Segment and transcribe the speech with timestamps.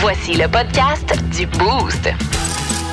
[0.00, 2.08] Voici le podcast du Boost.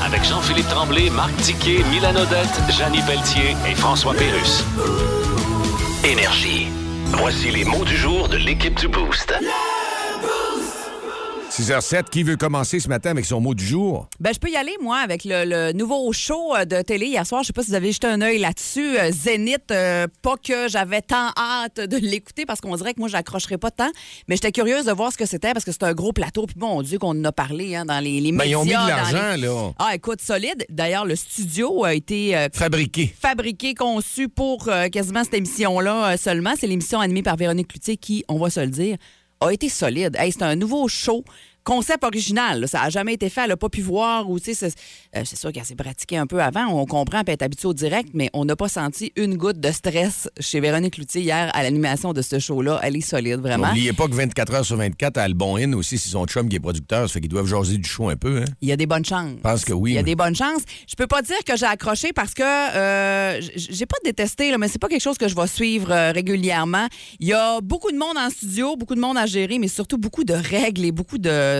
[0.03, 4.65] Avec Jean-Philippe Tremblay, Marc Tiquet, Milan Odette, Janine Pelletier et François Pérus.
[6.03, 6.67] Énergie.
[7.05, 9.33] Voici les mots du jour de l'équipe du Boost.
[11.57, 14.07] 6h07, qui veut commencer ce matin avec son mot du jour?
[14.19, 17.25] Ben, je peux y aller, moi, avec le, le nouveau show euh, de télé hier
[17.25, 17.41] soir.
[17.41, 18.95] Je sais pas si vous avez jeté un œil là-dessus.
[18.99, 23.09] Euh, Zénith, euh, pas que j'avais tant hâte de l'écouter parce qu'on dirait que moi,
[23.09, 23.89] j'accrocherais pas tant.
[24.27, 26.45] Mais j'étais curieuse de voir ce que c'était parce que c'est un gros plateau.
[26.45, 28.51] Puis bon Dieu, qu'on en a parlé hein, dans les, les Ben, médias.
[28.51, 29.71] ils ont mis de l'argent, les- là.
[29.79, 30.63] Ah, écoute, solide.
[30.69, 33.15] D'ailleurs, le studio a été euh, Fabriqué.
[33.19, 36.53] fabriqué, conçu pour euh, quasiment cette émission-là seulement.
[36.59, 38.97] C'est l'émission animée par Véronique Cloutier qui, on va se le dire,
[39.41, 40.15] a été solide.
[40.17, 41.23] Hey, c'est un nouveau show.
[41.67, 42.67] Concept original, là.
[42.67, 44.73] ça n'a jamais été fait, elle n'a pas pu voir ou tu sais, c'est
[45.17, 47.73] euh, c'est sûr qu'elle s'est pratiquée un peu avant, on comprend, elle est habituée au
[47.73, 51.63] direct, mais on n'a pas senti une goutte de stress chez Véronique Cloutier hier à
[51.63, 52.79] l'animation de ce show-là.
[52.83, 53.67] Elle est solide, vraiment.
[53.67, 56.47] N'oubliez pas que 24 heures sur 24, à le bon in aussi, c'est son chum
[56.47, 57.07] qui est producteur.
[57.09, 58.43] Ça fait qu'ils doivent jaser du show un peu.
[58.43, 58.45] Hein?
[58.61, 59.31] Il y a des bonnes chances.
[59.35, 59.91] Je pense que oui.
[59.91, 60.61] Il y a mais- des bonnes chances.
[60.87, 64.69] Je peux pas dire que j'ai accroché parce que euh, j'ai pas détesté, là, mais
[64.69, 66.87] c'est pas quelque chose que je vais suivre euh, régulièrement.
[67.19, 69.97] Il y a beaucoup de monde en studio, beaucoup de monde à gérer, mais surtout
[69.97, 71.56] beaucoup de règles et beaucoup de,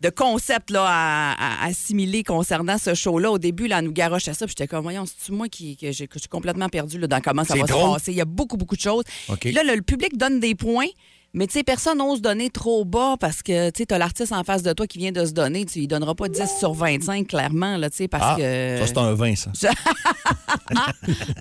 [0.00, 1.32] de concepts là, à,
[1.64, 3.30] à assimiler concernant ce show-là.
[3.30, 5.92] Au début, là, elle nous garochait ça, puis j'étais comme, voyons, c'est-tu moi qui que
[5.92, 8.12] j'ai- que je suis complètement perdu là, dans comment ça C'est va se passer?
[8.12, 9.04] Il y a beaucoup, beaucoup de choses.
[9.28, 9.44] OK.
[9.44, 10.86] Là, le, le public donne des points.
[11.36, 14.62] Mais tu sais, personne n'ose donner trop bas parce que tu as l'artiste en face
[14.62, 15.64] de toi qui vient de se donner.
[15.64, 18.78] Tu lui donneras pas 10 sur 25, clairement, là, parce Ah, que.
[18.78, 19.50] ça, c'est un vin, ça.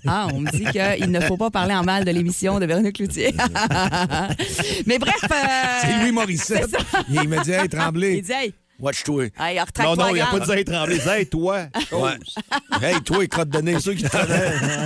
[0.05, 2.95] Ah, on me dit qu'il ne faut pas parler en mal de l'émission de Véronique
[2.97, 3.33] Cloutier.
[4.85, 5.23] Mais bref.
[5.23, 5.37] euh,
[5.81, 6.75] C'est Louis Morissette.
[7.09, 8.53] Il me dit, hey, Tremblay, Il dit, hey,
[8.83, 9.29] watch-toi.
[9.39, 10.99] hey, Non, non, il n'y a pas de Zay Tremblay.
[10.99, 11.61] Zay, toi.
[11.91, 12.17] Ouais.
[12.81, 13.79] hey, toi, crotte de nez.
[13.79, 14.09] Ceux qui te.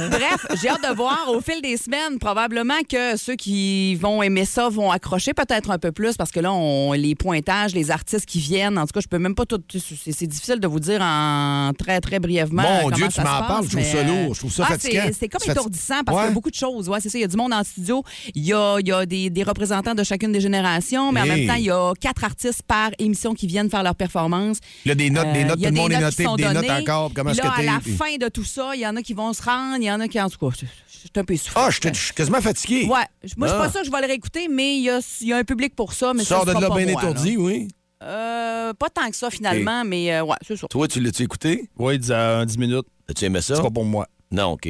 [0.10, 4.46] Bref, j'ai hâte de voir au fil des semaines, probablement que ceux qui vont aimer
[4.46, 8.26] ça vont accrocher peut-être un peu plus parce que là, on, les pointages, les artistes
[8.26, 9.62] qui viennent, en tout cas, je peux même pas tout.
[9.70, 12.62] C'est difficile de vous dire en très, très brièvement.
[12.64, 14.64] Mon comment Dieu, ça tu m'en parles, je trouve ça euh, lourd, je trouve ça
[14.68, 15.04] ah, fatigant.
[15.18, 16.88] c'est- comme étourdissant parce qu'il y a beaucoup de choses.
[16.90, 17.18] Ouais, c'est ça.
[17.18, 18.04] Il y a du monde en studio.
[18.36, 21.26] Il y a, il y a des, des représentants de chacune des générations, mais en
[21.26, 24.58] même temps, il y a quatre artistes par émission qui viennent faire leur performance.
[24.86, 26.20] Là, des notes, des Euh, notes, il y a tout le monde des est notes
[26.20, 26.72] noté, des notes données.
[26.82, 27.12] encore.
[27.14, 29.14] Comment est-ce là, que à la fin de tout ça, il y en a qui
[29.14, 30.66] vont se rendre, il y en a qui, en tout cas, je
[31.00, 31.62] suis un peu essoufflée.
[31.64, 32.86] Ah, je suis quasiment fatigué.
[32.86, 33.02] Ouais.
[33.24, 33.66] Je- Moi, je suis Ah.
[33.66, 35.44] pas sûre que je vais le réécouter, mais il y a, il y a un
[35.44, 36.14] public pour ça.
[36.14, 37.68] Mais sors de là bien étourdi, oui?
[38.04, 40.68] Euh, pas tant que ça, finalement, mais euh, ouais, c'est ça.
[40.68, 41.70] Toi, tu l'as-tu écouté?
[41.78, 42.86] Oui, dis euh, 10 minutes.
[43.10, 43.56] As-tu aimé ça?
[43.56, 44.06] C'est pas pour moi.
[44.32, 44.68] Non, OK.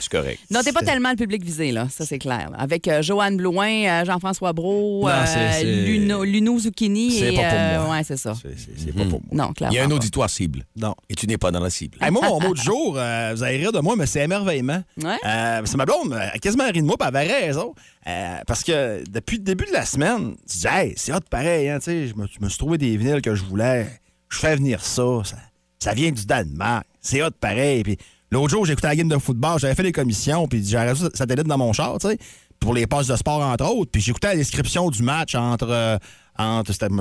[0.00, 0.40] C'est correct.
[0.50, 1.88] Non, t'es pas tellement le public visé, là.
[1.90, 2.50] Ça, c'est clair.
[2.50, 2.58] là.
[2.58, 7.10] Avec euh, Joanne Blouin, euh, Jean-François Brault, Non, euh, Luno, Luno Zucchini.
[7.12, 7.96] C'est et, pas pour euh, moi.
[7.96, 8.34] Ouais, c'est ça.
[8.40, 9.46] C'est- C'est c'est pas pour moi.
[9.46, 9.72] Non, clairement.
[9.72, 9.94] Il y a un pas.
[9.94, 10.64] auditoire cible.
[10.76, 10.94] Non.
[11.08, 11.98] Et tu n'es pas dans la cible.
[12.00, 14.82] Hey, moi, mon mot du jour, euh, vous allez rire de moi, mais c'est émerveillement.
[15.02, 15.16] Ouais.
[15.26, 17.74] Euh, c'est ma blonde, elle a quasiment ri de moi, puis elle avait raison.
[18.06, 21.68] Euh, parce que depuis le début de la semaine, tu dis, hey, c'est hot pareil,
[21.68, 23.86] hein, tu sais, je me, je me suis trouvé des vinyles que je voulais.
[24.30, 25.36] Je fais venir ça, ça,
[25.78, 26.84] ça vient du Danemark.
[27.00, 27.82] C'est hot pareil.
[27.82, 27.96] Puis
[28.30, 31.46] l'autre jour, écouté la game de football, j'avais fait les commissions, puis j'avais reçu satellite
[31.46, 32.18] dans mon char, tu sais,
[32.60, 33.90] pour les passes de sport, entre autres.
[33.90, 35.68] Puis j'écoutais la description du match entre.
[35.70, 35.96] euh,
[36.40, 37.00] entre je ne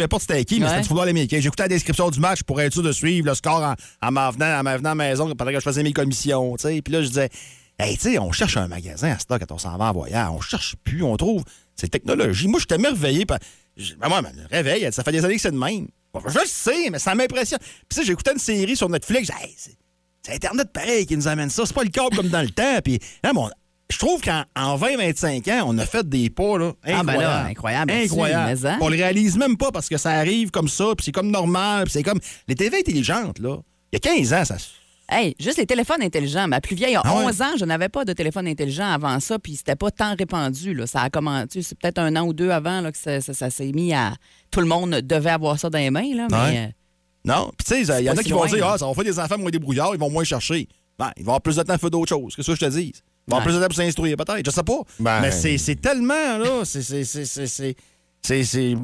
[0.00, 0.68] sais pas c'était qui, mais Ouais.
[0.70, 1.38] c'était du football américain.
[1.40, 3.74] J'écoutais la description du match pour être sûr de suivre le score en,
[4.06, 6.54] en m'en venant, en venant à la maison pendant que je faisais mes commissions.
[6.56, 6.82] tu sais.
[6.82, 7.30] Puis là, je disais,
[7.78, 10.28] hey, tu sais, on cherche un magasin à stock quand on s'en va en voyage.
[10.30, 11.44] On cherche plus, on trouve.
[11.76, 12.46] C'est technologie.
[12.46, 13.24] Moi, j'étais merveillé.
[13.24, 13.38] Par...
[13.98, 15.88] Ben, moi, me réveille, ça fait des années que c'est de même.
[16.14, 17.58] Je le sais, mais ça m'impressionne.
[17.60, 19.28] Puis, tu sais, j'écoutais une série sur Netflix.
[19.28, 19.56] j'ai Hey,
[20.24, 21.64] c'est Internet pareil qui nous amène ça.
[21.66, 22.78] C'est pas le câble comme dans le temps.
[22.82, 23.48] Puis, hein, bon,
[23.90, 26.72] je trouve qu'en en 20-25 ans, on a fait des pas, là.
[26.84, 27.22] Ah, ben Incroyables.
[27.22, 28.66] là, incroyable Incroyable.
[28.66, 28.78] hein?
[28.80, 31.84] On le réalise même pas parce que ça arrive comme ça, puis c'est comme normal,
[31.84, 32.18] puis c'est comme.
[32.48, 33.58] Les TV intelligentes, là.
[33.92, 34.56] Il y a 15 ans, ça.
[35.06, 36.48] Hey, juste les téléphones intelligents.
[36.48, 37.24] Ma plus vieille a Ah ouais?
[37.26, 40.72] 11 ans, je n'avais pas de téléphone intelligent avant ça, puis c'était pas tant répandu.
[40.72, 40.86] Là.
[40.86, 43.50] Ça a commencé, c'est peut-être un an ou deux avant là, que ça, ça- ça
[43.50, 44.14] s'est mis à.
[44.50, 46.26] Tout le monde devait avoir ça dans les mains, là.
[46.30, 46.58] Ouais.
[46.58, 46.66] euh,
[47.24, 47.50] Non?
[47.56, 49.18] Puis, tu sais, il y en a qui vont dire, ah, ça va faire des
[49.18, 50.68] enfants moins débrouillards, ils vont moins chercher.
[50.98, 52.36] Ben, ils vont avoir plus de temps à faire d'autres choses.
[52.36, 52.92] Qu'est-ce que je te dis?
[53.26, 54.44] Ils vont avoir plus de temps pour s'instruire, peut-être.
[54.46, 54.78] Je sais pas.
[55.00, 56.64] Ben- Mais c'est c'est tellement, là.
[58.22, 58.76] C'est.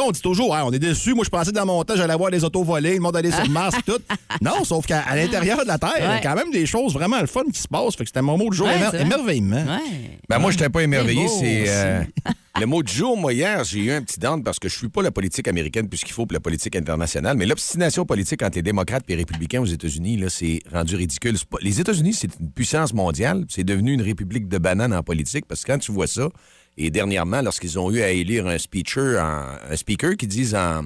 [0.00, 1.14] Sais, on dit toujours, hein, on est déçus.
[1.14, 3.48] Moi, je pensais dans mon temps, j'allais voir les autos volées, le monde allait sur
[3.50, 3.98] Mars et tout.
[4.40, 7.20] Non, sauf qu'à l'intérieur de la Terre, il y a quand même des choses vraiment
[7.20, 7.96] le fun qui se passent.
[7.96, 9.56] Fait que c'était mon mot du jour, Ouais, émer- émerveillement.
[9.64, 10.18] ouais.
[10.28, 11.26] Ben moi, je n'étais pas émerveillé.
[11.28, 12.02] C'est euh,
[12.60, 13.16] le mot du jour.
[13.16, 15.88] Moi, hier, j'ai eu un petit down parce que je suis pas la politique américaine
[15.88, 17.36] plus qu'il faut pour la politique internationale.
[17.36, 21.36] Mais l'obstination politique entre les démocrates et les républicains aux États-Unis, là, c'est rendu ridicule.
[21.50, 23.44] Pas- Les États-Unis, c'est une puissance mondiale.
[23.48, 26.28] C'est devenu une république de bananes en politique parce que quand tu vois ça,
[26.78, 30.84] et dernièrement, lorsqu'ils ont eu à élire un speaker, un speaker qui disent en,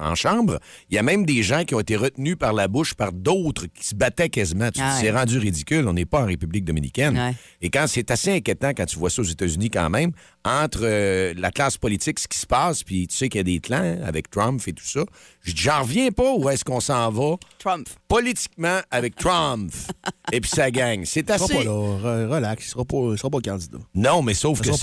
[0.00, 0.58] en chambre.
[0.90, 3.66] Il y a même des gens qui ont été retenus par la bouche par d'autres
[3.66, 4.66] qui se battaient quasiment.
[4.66, 5.10] Tu te dis, Ah ouais.
[5.10, 5.86] Rendu ridicule.
[5.88, 7.16] On n'est pas en République dominicaine.
[7.18, 7.34] Ouais.
[7.62, 10.12] Et quand c'est assez inquiétant quand tu vois ça aux États-Unis quand même,
[10.44, 13.44] entre euh, la classe politique, ce qui se passe, puis tu sais qu'il y a
[13.44, 15.00] des clans hein, avec Trump et tout ça,
[15.42, 17.88] je dis, j'en reviens pas où est-ce qu'on s'en va Trump.
[18.08, 19.72] politiquement avec Trump
[20.32, 21.02] et puis sa gang.
[21.04, 21.54] C'est Il sera assez...
[21.54, 21.70] pas là.
[21.70, 22.66] Re- Relax.
[22.66, 23.78] Il sera pas, il sera pas candidat.
[23.94, 24.76] Non, mais sauf Ça que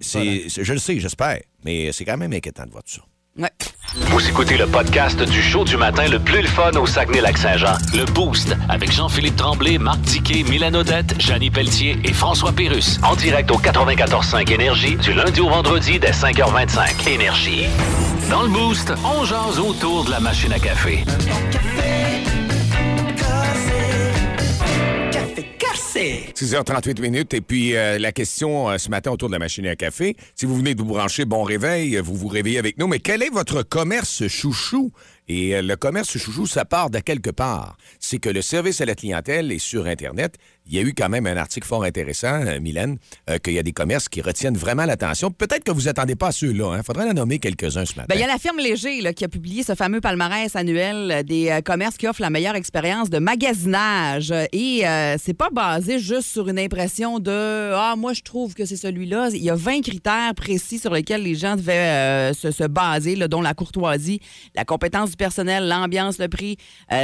[0.00, 1.40] c'est- Je le sais, j'espère.
[1.64, 3.02] Mais c'est quand même inquiétant de voir tout ça.
[3.94, 7.74] Vous écoutez le podcast du show du matin le plus le fun au Saguenay-Lac-Saint-Jean.
[7.94, 12.98] Le Boost avec Jean-Philippe Tremblay, Marc Tiquet, Milan Odette, Janine Pelletier et François Pérus.
[13.04, 17.08] En direct au 94.5 Énergie du lundi au vendredi dès 5h25.
[17.08, 17.66] Énergie.
[18.28, 21.04] Dans le Boost, on jase autour de la machine à café.
[25.98, 27.34] 6h38 minutes.
[27.34, 30.16] Et puis, euh, la question euh, ce matin autour de la machine à café.
[30.36, 32.86] Si vous venez de vous brancher, bon réveil, vous vous réveillez avec nous.
[32.86, 34.92] Mais quel est votre commerce chouchou?
[35.26, 37.76] Et euh, le commerce chouchou, ça part de quelque part.
[37.98, 40.36] C'est que le service à la clientèle est sur Internet.
[40.70, 42.98] Il y a eu quand même un article fort intéressant, euh, Mylène,
[43.30, 45.30] euh, qu'il y a des commerces qui retiennent vraiment l'attention.
[45.30, 46.76] Peut-être que vous attendez pas à ceux-là.
[46.76, 48.06] Il faudrait en nommer quelques-uns ce matin.
[48.06, 51.22] Ben, il y a la firme Léger qui a publié ce fameux palmarès annuel euh,
[51.22, 54.30] des commerces qui offrent la meilleure expérience de magasinage.
[54.52, 54.82] Et
[55.18, 59.30] c'est pas basé juste sur une impression de Ah, moi, je trouve que c'est celui-là.
[59.32, 63.40] Il y a 20 critères précis sur lesquels les gens devaient se, se baser, dont
[63.40, 64.20] la courtoisie,
[64.54, 66.56] la compétence du personnel, l'ambiance, le prix,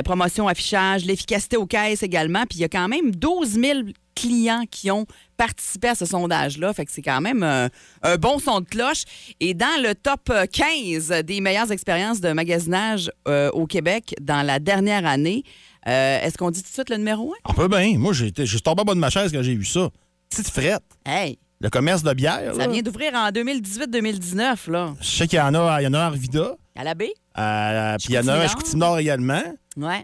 [0.05, 2.45] promotion, affichage, l'efficacité aux caisses également.
[2.49, 3.79] Puis il y a quand même 12 000
[4.15, 5.07] clients qui ont
[5.37, 6.73] participé à ce sondage-là.
[6.73, 7.69] Fait que c'est quand même euh,
[8.03, 9.03] un bon son de cloche.
[9.41, 14.59] Et dans le top 15 des meilleures expériences de magasinage euh, au Québec dans la
[14.61, 15.43] dernière année,
[15.89, 17.99] euh, est-ce qu'on dit tout de suite le numéro On peut bien.
[17.99, 19.89] Moi, j'ai été- je suis tombé en bas de ma chaise quand j'ai vu ça.
[20.31, 20.83] Petite frette.
[21.07, 21.11] 1?
[21.13, 22.53] Hey, Le commerce de bière.
[22.55, 22.69] ça là.
[22.69, 24.95] vient d'ouvrir en 2018-2019, là.
[25.01, 26.55] Je sais qu'il y en a, il y en a à Arvida.
[26.77, 27.13] À la baie?
[27.35, 28.99] puis il y en a à Chicoutimi-Nord.
[28.99, 29.43] Également.
[29.77, 30.03] Ouais.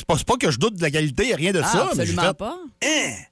[0.00, 1.66] C'est pas, pas que je doute de la qualité, il y a rien de Ah,
[1.68, 1.90] ça.
[1.94, 2.56] mais absolument fait pas.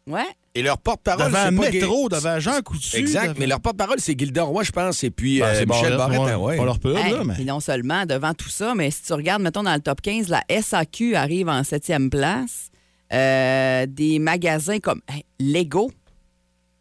[0.07, 0.27] Ouais.
[0.55, 2.97] Et leur porte-parole, Devant c'est pas métro, devant Jean Coutu.
[2.97, 6.21] Exact, mais leur porte-parole, c'est Gilda Roy, je pense, et puis Ben, euh, Michel Barrette,
[6.21, 6.35] ouais.
[6.35, 6.57] ouais.
[6.59, 7.35] Pas leur pub, Hey, là, mais...
[7.35, 10.29] Puis non seulement devant tout ça, mais si tu regardes, mettons, dans le top 15,
[10.29, 12.71] la SAQ arrive en septième place.
[13.15, 15.91] Euh, des magasins comme hey, Lego.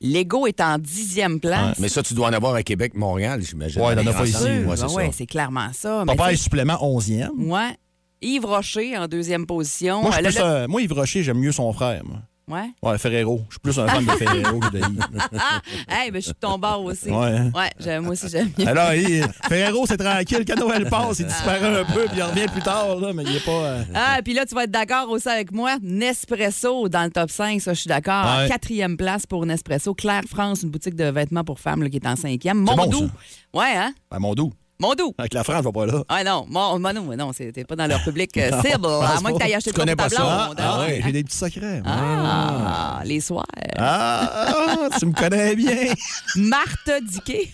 [0.01, 1.79] Lego est en dixième place.
[1.79, 3.81] Mais ça, tu dois en avoir à Québec, Montréal, j'imagine.
[3.81, 4.43] Ouais, dans il y en a pas ici.
[4.43, 4.87] Ouais, c'est ben ça.
[4.89, 6.03] ouais, c'est clairement ça.
[6.05, 7.29] Papa sais, supplément 11e.
[7.37, 7.77] ouais.
[8.21, 10.01] Yves Rocher en deuxième position.
[10.01, 10.29] Moi, Le-
[10.67, 12.01] le- Yves Rocher, j'aime mieux son frère.
[12.05, 12.17] Moi.
[12.49, 12.69] Ouais.
[12.81, 13.41] Ouais, Ferrero.
[13.49, 15.05] Je suis plus un fan de Ferrero que de Yves.
[15.37, 15.59] Ah,
[15.89, 17.09] hey, ben, je suis de ton bord aussi.
[17.09, 17.41] Ouais.
[17.53, 18.67] Ouais, j'aime- moi aussi, j'aime bien.
[18.67, 20.45] Alors, il- Ferrero, c'est tranquille.
[20.47, 23.35] Quand Noël passe, il disparaît un peu, puis il revient plus tard, là, mais il
[23.35, 23.51] est pas.
[23.51, 25.75] euh, Ah, puis là, tu vas être d'accord aussi avec moi.
[25.81, 28.25] Nespresso dans le top 5, ça, je suis d'accord.
[28.39, 28.47] Ouais.
[28.47, 29.93] Quatrième place pour Nespresso.
[29.93, 32.65] Claire France, une boutique de vêtements pour femmes là, qui est en cinquième.
[32.65, 33.09] C'est bon, Mondou.
[33.53, 33.93] ouais, hein?
[34.09, 34.53] Ben, mon doux.
[34.79, 35.13] Mondou.
[35.17, 36.03] Avec la France, vais pas là.
[36.07, 38.85] Ah non, mon, mon- non, t'es pas dans leur public euh, cible.
[38.85, 40.21] À moins que tu aies acheté Tu de pas ça?
[40.21, 40.79] Ah, hein?
[40.85, 41.81] ouais, j'ai des petits secrets.
[41.81, 41.91] moi.
[41.95, 43.45] Ah, les soirs.
[43.79, 45.93] Ah, tu me connais bien.
[46.35, 47.49] Marthe Diquet.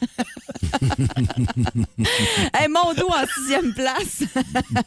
[2.53, 4.23] hey, Mondou en sixième place.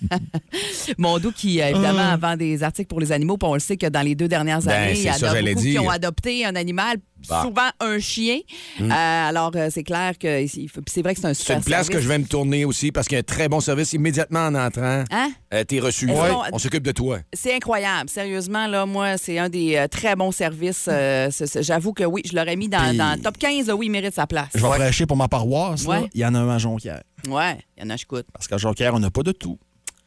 [0.99, 3.39] Mondou qui, évidemment, vend des articles pour les animaux.
[3.39, 5.61] Puis on le sait que dans les deux dernières Ben, années, il y a beaucoup
[5.63, 7.43] qui ont adopté un animal, Bah.
[7.43, 8.39] souvent un chien.
[8.81, 10.47] Euh, alors, euh, c'est clair que
[10.87, 12.93] c'est vrai que c'est un C'est super une place que je vais me tourner aussi
[12.93, 15.05] parce qu'il y a un très bon service immédiatement en entrant.
[15.11, 15.31] Hein?
[15.55, 16.07] Euh, T'es reçu.
[16.11, 17.19] Ouais, On s'occupe de toi.
[17.33, 18.09] C'est incroyable.
[18.09, 20.87] Sérieusement, là, moi, c'est un des euh, très bons services.
[20.89, 23.71] Euh, c'est- c'est- J'avoue que oui, je l'aurais mis dans, le top 15.
[23.71, 24.49] Oui, il mérite sa place.
[24.55, 25.85] Je vais prêcher pour ma paroisse.
[25.85, 26.09] Ouais.
[26.15, 27.03] Il y en a un à Jonquière.
[27.29, 28.27] Ouais, il y en a, je coûte.
[28.33, 29.59] Parce qu'à Jonquière, on n'a pas de tout.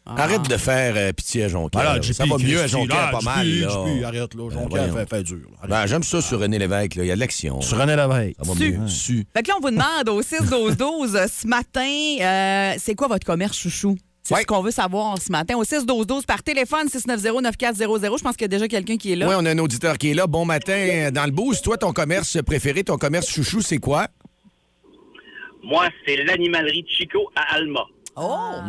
[0.06, 0.24] Ah.
[0.24, 1.84] Arrête de faire euh, pitié à Jonquière.
[1.84, 2.02] Là.
[2.02, 3.48] JP, ça va mieux à Jonquière, là, pas JP, mal.
[3.48, 3.68] là.
[3.70, 4.50] JP, arrête, là.
[4.50, 4.94] Jonquière voyons.
[4.96, 5.38] fait, fait dur.
[5.68, 6.96] Ben, J'aime ça sur René Lévesque.
[6.96, 7.04] là.
[7.04, 7.62] Il y a de l'action.
[7.62, 8.36] Sur René Lévesque.
[8.42, 8.72] Ça va Su.
[8.78, 8.88] mieux.
[8.88, 9.28] Su.
[9.36, 11.82] Fait que là, on vous demande au 6-12-12 euh, ce matin,
[12.22, 13.98] euh, c'est quoi votre commerce chouchou?
[14.24, 14.42] C'est Ouais.
[14.42, 15.56] ce qu'on veut savoir ce matin.
[15.58, 18.18] Au 6-12-12 par téléphone, 690-9400.
[18.18, 19.28] Je pense qu'il y a déjà quelqu'un qui est là.
[19.28, 20.26] Oui, on a un auditeur qui est là.
[20.28, 21.64] Bon matin dans le boost.
[21.64, 24.08] Toi, ton commerce préféré, ton commerce chouchou, c'est quoi?
[25.64, 27.82] Moi, c'est l'animalerie Chico à Alma.
[28.16, 28.22] Oh!
[28.22, 28.64] Ça?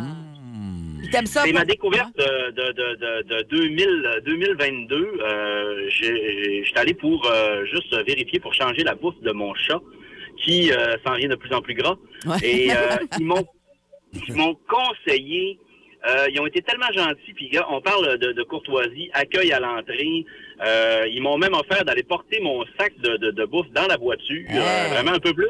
[1.25, 4.95] C'est ma découverte de, de, de, de, de 2000, 2022.
[4.95, 9.79] Euh, J'étais allé pour euh, juste vérifier pour changer la bouffe de mon chat
[10.43, 11.95] qui euh, s'en vient de plus en plus gras.
[12.25, 12.37] Ouais.
[12.43, 12.69] Et
[13.19, 15.59] ils m'ont conseillé.
[16.31, 17.33] ils ont été tellement gentils.
[17.35, 20.25] Puis on parle de, courtoisie, accueil à l'entrée.
[21.07, 24.45] Ils m'ont même offert d'aller porter mon sac de, bouffe dans la voiture.
[24.49, 24.91] Hey.
[24.91, 25.47] vraiment un peu plus.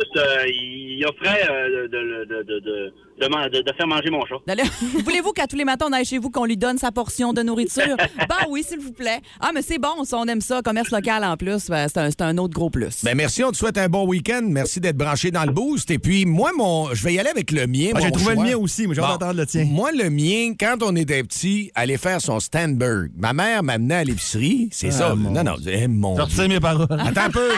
[0.47, 1.47] ils offraient
[1.89, 2.93] de,
[3.29, 4.35] de, faire manger mon chat.
[5.05, 7.41] Voulez-vous qu'à tous les matins, on aille chez vous, qu'on lui donne sa portion de
[7.41, 7.95] nourriture?
[8.17, 9.19] ben oui, s'il vous plaît.
[9.39, 10.61] Ah, mais c'est bon, ça, on aime ça.
[10.61, 13.03] Commerce local en plus, ben, c'est un, c'est un autre gros plus.
[13.03, 14.41] Ben merci, on te souhaite un bon week-end.
[14.43, 15.91] Merci d'être branché dans le boost.
[15.91, 17.91] Et puis, moi, mon, je vais y aller avec le mien.
[17.95, 18.43] Ah, J'ai trouvé choix.
[18.43, 19.13] le mien aussi, mais j'ai hâte Bon.
[19.17, 19.65] d'entendre le tien.
[19.65, 23.11] Moi, le mien, quand on était petit, aller faire son Stanberg.
[23.15, 24.69] Ma mère m'amenait à l'épicerie.
[24.71, 25.15] C'est Ah, ça.
[25.15, 26.87] mon Non, non, eh, mon retiens mes paroles.
[26.89, 27.49] Attends un peu.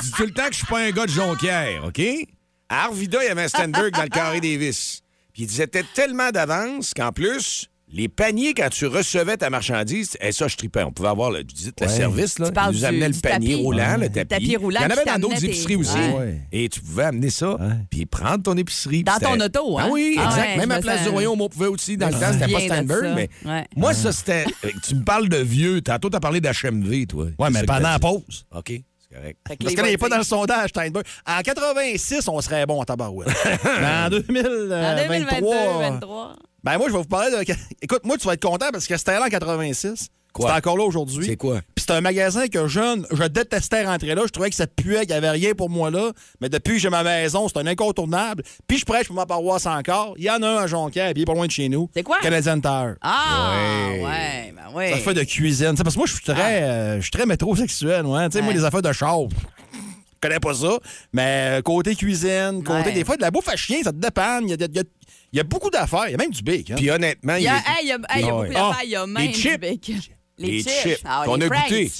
[0.00, 2.00] Tu dis tout le temps que je suis pas un gars de Jonquière, OK?
[2.68, 5.02] À Arvida, il y avait un Stanberg dans le carré des vis.
[5.36, 10.32] Puis ils disaient tellement d'avance qu'en plus, les paniers, quand tu recevais ta marchandise, et
[10.32, 10.82] ça, je tripais.
[10.82, 11.92] On pouvait avoir le, tu dis, le Ouais.
[11.92, 12.50] service, là.
[12.50, 13.62] Tu Ils nous du- amenaient le panier tapis.
[13.62, 14.28] roulant, le tapis.
[14.28, 15.92] tapis roulant Il y en avait dans d'autres tes- épiceries aussi.
[15.98, 16.40] Ouais.
[16.52, 17.54] Et tu pouvais amener ça,
[17.90, 19.04] puis prendre ton épicerie.
[19.04, 19.84] Dans ton auto, hein?
[19.86, 20.40] Ah oui, Ah exact.
[20.52, 21.98] ouais, Même à Place du Royaume, on pouvait aussi.
[21.98, 22.82] Dans le temps, c'était pas ça.
[23.14, 23.64] mais Ouais.
[23.76, 24.46] moi, ça, c'était...
[24.88, 25.82] Tu me parles de vieux.
[25.82, 27.26] Tantôt, t'as parlé d'HMV, toi.
[27.38, 28.46] Ouais, mais pendant la pause.
[28.56, 28.72] OK,
[29.10, 29.38] c'est correct.
[29.46, 31.04] Fait que Parce qu'elle il n'est pas dans le sondage, Steinberg.
[31.26, 33.28] En 86, on serait bon en tabarouette.
[33.64, 34.96] mais en En 2023...
[34.96, 36.36] 2022, 2023.
[36.64, 37.54] Ben moi, je vais vous parler de...
[37.80, 40.08] Écoute, moi, tu vas être content parce que c'était là en 86.
[40.32, 40.50] Quoi?
[40.50, 41.24] C'est encore là aujourd'hui.
[41.24, 41.60] C'est quoi?
[41.86, 44.22] C'est un magasin que jeune, je détestais rentrer là.
[44.26, 46.10] Je trouvais que ça puait, qu'il n'y avait rien pour moi là.
[46.40, 48.42] Mais depuis que j'ai ma maison, c'est un incontournable.
[48.66, 50.14] Puis je prêche pour ma paroisse encore.
[50.18, 51.88] Il y en a un à Jonquière, puis il est pas loin de chez nous.
[51.94, 52.18] C'est quoi?
[52.20, 52.96] Canadian Tire.
[53.02, 53.52] Ah,
[53.92, 54.04] Ouais.
[54.04, 54.90] ouais, ben ouais.
[54.90, 55.70] Ça fait de cuisine.
[55.70, 58.04] Tu sais, parce que moi, je suis très, euh, je suis très métrosexuel.
[58.04, 58.28] Ouais.
[58.30, 59.36] Tu sais, Moi, les affaires de char, je
[60.20, 60.78] connais pas ça.
[61.12, 62.92] Mais euh, côté cuisine, côté Ouais.
[62.92, 64.44] des fois de la bouffe à chien, ça te dépanne.
[64.48, 64.82] Il y a, il y a-
[65.32, 66.04] il y a beaucoup d'affaires.
[66.08, 66.74] Il y a même du bacon.
[66.76, 68.46] Puis honnêtement, Il y a, hey, il y a, hey, il y a Ah beaucoup
[68.48, 68.76] d'affaires.
[68.78, 70.10] Ah, Il y a même les du chips.
[70.38, 70.70] Les, Les chips.
[70.82, 71.68] chips Ah, qu'on les a Franks.
[71.68, 71.90] goûté.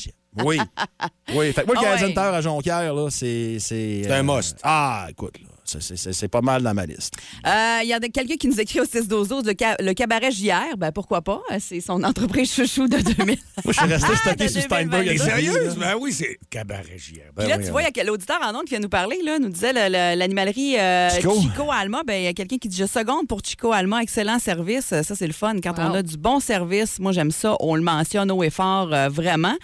[0.45, 0.59] Oui.
[1.35, 1.53] oui.
[1.53, 2.13] Fait que moi, le Ah ouais.
[2.13, 3.57] Tire à Jonquière, là, c'est.
[3.59, 4.59] C'est C'est un must.
[4.63, 7.15] Ah, écoute, là, c'est- pas mal dans ma liste.
[7.47, 10.31] Euh, Il y a quelqu'un qui nous écrit au 6 12 le, ca- le cabaret
[10.31, 10.77] JR.
[10.77, 11.41] Ben pourquoi pas?
[11.61, 13.39] C'est son entreprise chouchou de 2000.
[13.65, 15.17] Moi, je suis resté Ah, stocké sur Steinberg.
[15.19, 15.77] Sérieuse?
[15.77, 17.15] Ben oui, c'est cabaret JR.
[17.35, 18.81] Ben Puis là, oui, tu vois, il y a quel auditeur en ondes qui vient
[18.81, 21.41] nous parler, là, nous disait le- le- l'animalerie euh, Chico.
[21.41, 21.71] Chico.
[21.73, 22.03] Alma.
[22.07, 24.87] Ben, il y a quelqu'un qui dit Je seconde pour Chico Alma, excellent service.
[24.87, 25.55] Ça, c'est le fun.
[25.63, 25.91] Quand Wow.
[25.91, 27.57] on a du bon service, moi, j'aime ça.
[27.61, 29.55] On le mentionne haut et fort, euh, vraiment.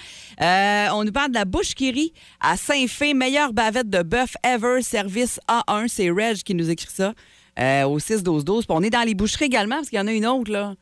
[0.41, 4.35] Euh, on nous parle de la bouche qui rit à Saint-Fé, meilleure bavette de bœuf
[4.45, 5.89] ever, service A1.
[5.93, 7.15] C'est Reg qui nous écrit ça
[7.59, 8.45] euh, au 6-12-12.
[8.45, 10.75] Puis on est dans les boucheries également, parce qu'il y en a une autre, là.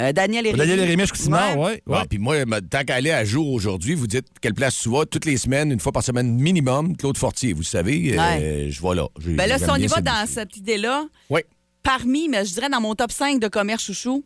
[0.00, 1.54] Euh, Daniel et Daniel et Rémi, je suis Ouais.
[1.54, 1.82] ouais.
[1.86, 2.36] Ouais, puis moi,
[2.70, 5.70] tant qu'à aller à jour aujourd'hui, vous dites quelle place tu vas toutes les semaines,
[5.70, 7.52] une fois par semaine minimum, Claude Fortier.
[7.52, 9.06] Vous savez, euh, je vois là.
[9.20, 10.28] Ben là, si on y va dans boucherie.
[10.28, 11.42] cette idée-là, Oui.
[11.82, 14.24] parmi, mais je dirais dans mon top 5 de commerce chouchou,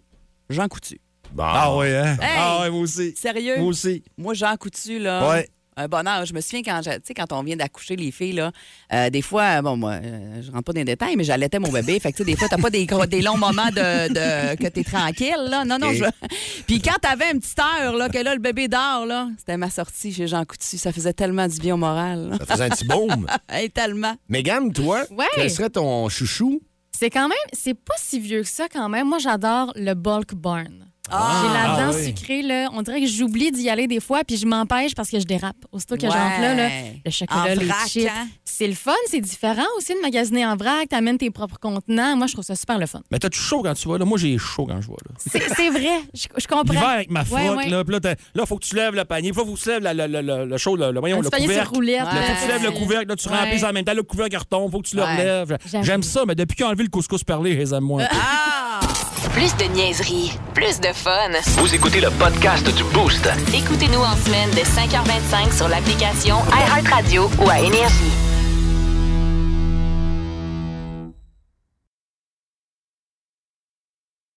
[0.49, 1.01] Jean Coutu.
[1.33, 1.43] Bon.
[1.45, 2.17] Ah, ouais, hein?
[2.23, 2.37] Hey!
[2.39, 3.13] Ah, ouais, moi aussi.
[3.17, 3.57] Sérieux?
[3.59, 4.05] Moi aussi.
[4.17, 5.29] Moi, Jean Coutu, là.
[5.29, 5.49] Ouais.
[5.79, 6.25] Un bonheur.
[6.25, 8.51] Je me souviens quand, je- tu sais, quand on vient d'accoucher les filles, là,
[8.95, 11.71] euh, des fois, bon, moi, euh, je rentre pas dans les détails, mais j'allaitais mon
[11.71, 12.01] bébé.
[12.01, 14.55] Fait que, tu sais, des fois, t'as pas des, gros- des longs moments de, de-
[14.57, 15.65] que t'es tranquille, là.
[15.67, 16.05] Non, non, je.
[16.67, 19.69] Puis quand t'avais une petite heure, là, que là, le bébé dort, là, c'était ma
[19.71, 20.79] sortie chez Jean Coutu.
[20.79, 22.31] Ça faisait tellement du bien au moral.
[22.31, 22.37] là.
[22.39, 23.27] Ça faisait un petit baume.
[23.51, 24.15] Hey, tellement.
[24.29, 25.27] Mégane, toi, Ouais.
[25.35, 26.61] quel serait ton chouchou?
[26.99, 29.07] C'est quand même, c'est pas si vieux que ça quand même.
[29.09, 30.87] Moi, j'adore le bulk barn.
[31.11, 32.05] Ah, J'ai la ah dent oui.
[32.07, 32.69] sucrée, là.
[32.73, 35.57] On dirait que j'oublie d'y aller des fois, puis je m'empêche parce que je dérape.
[35.73, 38.09] Aussitôt que j'entre là, le En chocolat, les vrac, chips.
[38.11, 38.27] hein?
[38.45, 40.89] C'est le fun, c'est différent aussi de magasiner en vrac.
[40.89, 42.17] T'amènes tes propres contenants.
[42.17, 43.01] Moi, je trouve ça super le fun.
[43.11, 44.05] Mais t'as-tu chaud quand tu vas là?
[44.05, 45.15] Moi, j'ai chaud quand je vais là.
[45.57, 46.73] C'est vrai, je, je comprends.
[46.73, 47.69] L'hiver avec ma Ouais, frotte, ouais.
[47.69, 47.97] là, puis
[48.35, 50.45] là, faut que tu lèves le panier, faut que tu lèves la- le, le, le,
[50.47, 51.69] le chaud, le, le, voyons, le couvercle.
[51.75, 51.99] roulette.
[52.05, 53.37] Là, faut que tu lèves le couvercle, là, tu Ouais.
[53.39, 55.59] remplis en même temps, le couvercle il retombe, faut que tu le relèves.
[55.67, 55.85] J'aime.
[55.85, 58.07] J'aime ça, mais depuis qu'ils ont enlevé le couscous perlé, je les aime moins.
[58.11, 58.76] Ah!
[59.37, 61.29] Plus de niaiserie, plus de fun.
[61.59, 63.29] Vous écoutez le podcast du Boost.
[63.53, 68.26] Écoutez-nous en semaine de 5h25 sur l'application iHeartRadio ou à Énergie.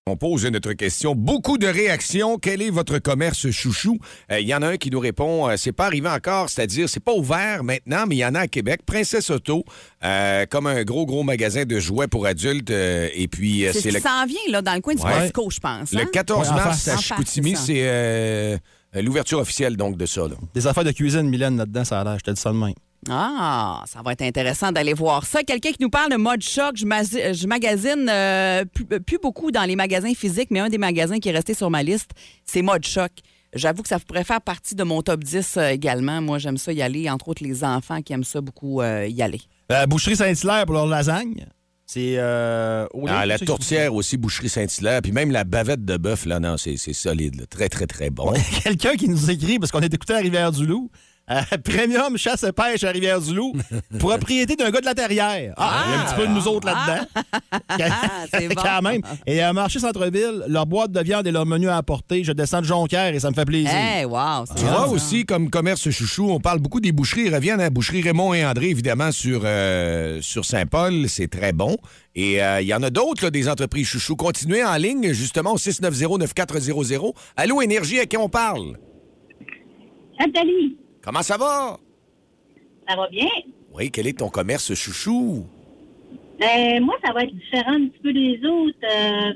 [0.09, 1.15] On pose notre question.
[1.15, 2.37] Beaucoup de réactions.
[2.37, 3.97] Quel est votre commerce chouchou?
[4.31, 6.89] Euh, Il y en a un qui nous répond, euh, c'est pas arrivé encore, c'est-à-dire
[6.89, 8.81] c'est pas ouvert maintenant, mais il y en a à Québec.
[8.85, 9.63] Princesse Auto,
[10.03, 12.71] euh, comme un gros, gros magasin de jouets pour adultes.
[12.71, 14.95] euh, et puis, euh, C'est ce c'est qui le, s'en vient, là, dans le coin
[14.95, 15.31] du Ouais.
[15.49, 15.91] Je pense.
[15.93, 16.05] le hein?
[16.11, 17.55] 14 Ouais, en mars à Chicoutimi.
[17.55, 18.57] c'est euh,
[18.95, 20.21] l'ouverture officielle donc de ça.
[20.21, 20.35] là.
[20.53, 22.17] Des affaires de cuisine, Mylène, là-dedans, ça a l'air.
[22.19, 22.73] Je te dis ça de même.
[23.09, 25.43] Ah, ça va être intéressant d'aller voir ça.
[25.43, 29.75] Quelqu'un qui nous parle de mode choc, je, magasine euh, plus, plus beaucoup dans les
[29.75, 32.11] magasins physiques, mais un des magasins qui est resté sur ma liste,
[32.45, 33.11] c'est mode choc.
[33.53, 36.21] J'avoue que ça pourrait faire partie de mon top 10 euh, également.
[36.21, 39.21] Moi, j'aime ça y aller, entre autres les enfants qui aiment ça beaucoup euh, y
[39.21, 39.41] aller.
[39.69, 41.47] La boucherie Saint-Hilaire pour leur lasagne.
[41.87, 42.17] C'est.
[42.17, 45.01] Euh, Ah, la tourtière aussi, boucherie Saint-Hilaire.
[45.01, 47.39] Puis même la bavette de bœuf, là, non, c'est solide.
[47.39, 47.47] là.
[47.47, 48.33] Très, très, très bon.
[48.63, 50.91] Quelqu'un qui nous écrit, parce qu'on est écouté à Rivière-du-Loup,
[51.31, 53.53] Euh, premium chasse et pêche à Rivière-du-Loup.
[53.99, 55.53] propriété d'un gars de la terrière.
[55.57, 57.07] Ah, il y a un petit peu de nous autres là-dedans.
[58.33, 58.61] c'est bon.
[58.61, 59.01] Quand même.
[59.25, 62.23] Et à marché centre-ville, leur boîte de viande et leur menu à apporter.
[62.23, 63.71] Je descends de Jonquière et ça me fait plaisir.
[63.73, 64.45] Hey, wow.
[64.45, 64.87] c'est Tu vois ça.
[64.87, 67.25] aussi, comme commerce chouchou, on parle beaucoup des boucheries.
[67.25, 71.07] Ils reviennent à Boucherie Raymond et André, évidemment, sur, euh, sur Saint-Paul.
[71.07, 71.77] C'est très bon.
[72.15, 74.15] Et euh, il y en a d'autres, des entreprises chouchou.
[74.15, 77.13] Continuez en ligne, justement, au 690-9400.
[77.37, 78.77] Allô, Énergie, à qui on parle?
[80.19, 81.77] Nathalie, Comment ça va?
[82.87, 83.27] ça va bien?
[83.73, 85.45] Oui, quel est ton commerce chouchou?
[86.39, 88.77] Ben, moi, ça va être différent un petit peu des autres.
[88.83, 89.33] Euh,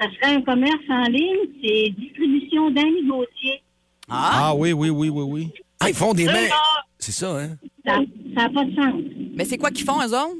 [0.00, 3.62] ça serait un commerce en ligne, c'est distribution d'Annie Gauthier.
[4.08, 5.48] Ah, Ah oui, oui, oui, oui, oui.
[5.80, 6.48] Ah, ils font des mains.
[6.98, 7.56] C'est ça, hein?
[7.84, 8.94] Ça n'a pas de sens.
[9.34, 10.36] mais c'est quoi qu'ils font, eux autres?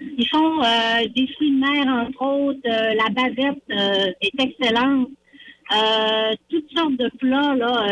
[0.00, 2.60] Ils font euh, des fruits de mer, entre autres.
[2.66, 5.08] Euh, la bavette euh, est excellente.
[5.74, 7.86] Euh, toutes sortes de plats, là.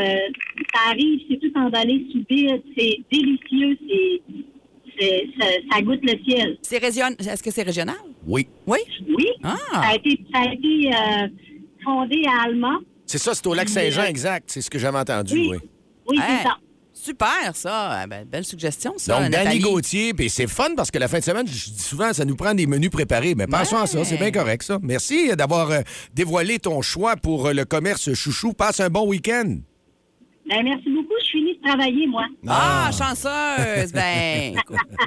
[0.74, 2.62] Euh, ça arrive, c'est tout emballé sous vide.
[2.76, 3.78] C'est délicieux.
[3.88, 4.22] C'est,
[4.98, 6.56] c'est, ça, ça goûte le ciel.
[6.62, 7.06] C'est région...
[7.18, 7.96] Est-ce que c'est régional?
[8.26, 8.48] Oui.
[8.66, 8.78] Oui?
[9.16, 9.56] Oui, Ah.
[9.72, 11.28] ça a été, ça a été euh,
[11.84, 12.78] fondé à Alma.
[13.06, 14.50] C'est ça, c'est au lac Saint-Jean, exact.
[14.50, 15.48] C'est ce que j'avais entendu, Oui.
[15.52, 15.58] oui.
[16.06, 16.56] Oui, Hey, c'est ça.
[16.96, 17.90] Super, ça.
[17.90, 19.14] Ah, ben, belle suggestion, ça.
[19.20, 19.58] Donc, Danny Nathalie.
[19.60, 22.36] Gauthier, puis c'est fun parce que la fin de semaine, je dis souvent, ça nous
[22.36, 23.34] prend des menus préparés.
[23.34, 24.78] Mais pensons à ça, c'est bien correct, ça.
[24.80, 25.80] Merci d'avoir euh,
[26.14, 28.52] dévoilé ton choix pour euh, le commerce chouchou.
[28.52, 29.56] Passe un bon week-end.
[30.46, 31.14] Ben, merci beaucoup.
[31.34, 32.26] Finie de travailler, moi.
[32.46, 33.92] Ah, chanceuse.
[33.92, 34.54] Ben,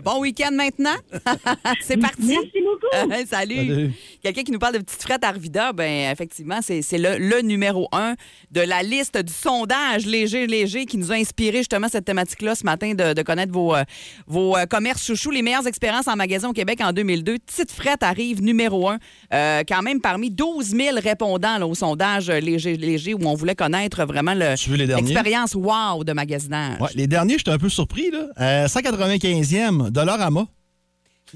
[0.03, 0.95] bon week-end maintenant.
[1.81, 2.17] c'est parti.
[2.27, 2.73] Merci beaucoup.
[2.93, 3.55] Euh, salut.
[3.67, 3.91] Salut.
[4.23, 7.89] Quelqu'un qui nous parle de petites frettes Arvida, ben effectivement, c'est c'est le, le numéro
[7.91, 8.15] un
[8.51, 12.63] de la liste du sondage léger, léger qui nous a inspiré justement cette thématique-là ce
[12.63, 13.83] matin de, de connaître vos, euh,
[14.25, 17.39] vos euh, commerces chouchous, les meilleures expériences en magasin au Québec en 2002.
[17.39, 18.99] Petite frette arrive numéro un,
[19.33, 23.55] euh, quand même parmi 12 000 répondants là, au sondage léger, léger où on voulait
[23.55, 24.55] connaître vraiment le-
[24.95, 26.81] l'expérience wow de magasinage.
[26.81, 28.11] Ouais, les derniers, j'étais un peu surpris.
[28.11, 28.27] Là.
[28.39, 30.45] Euh, 195e, Dollarama.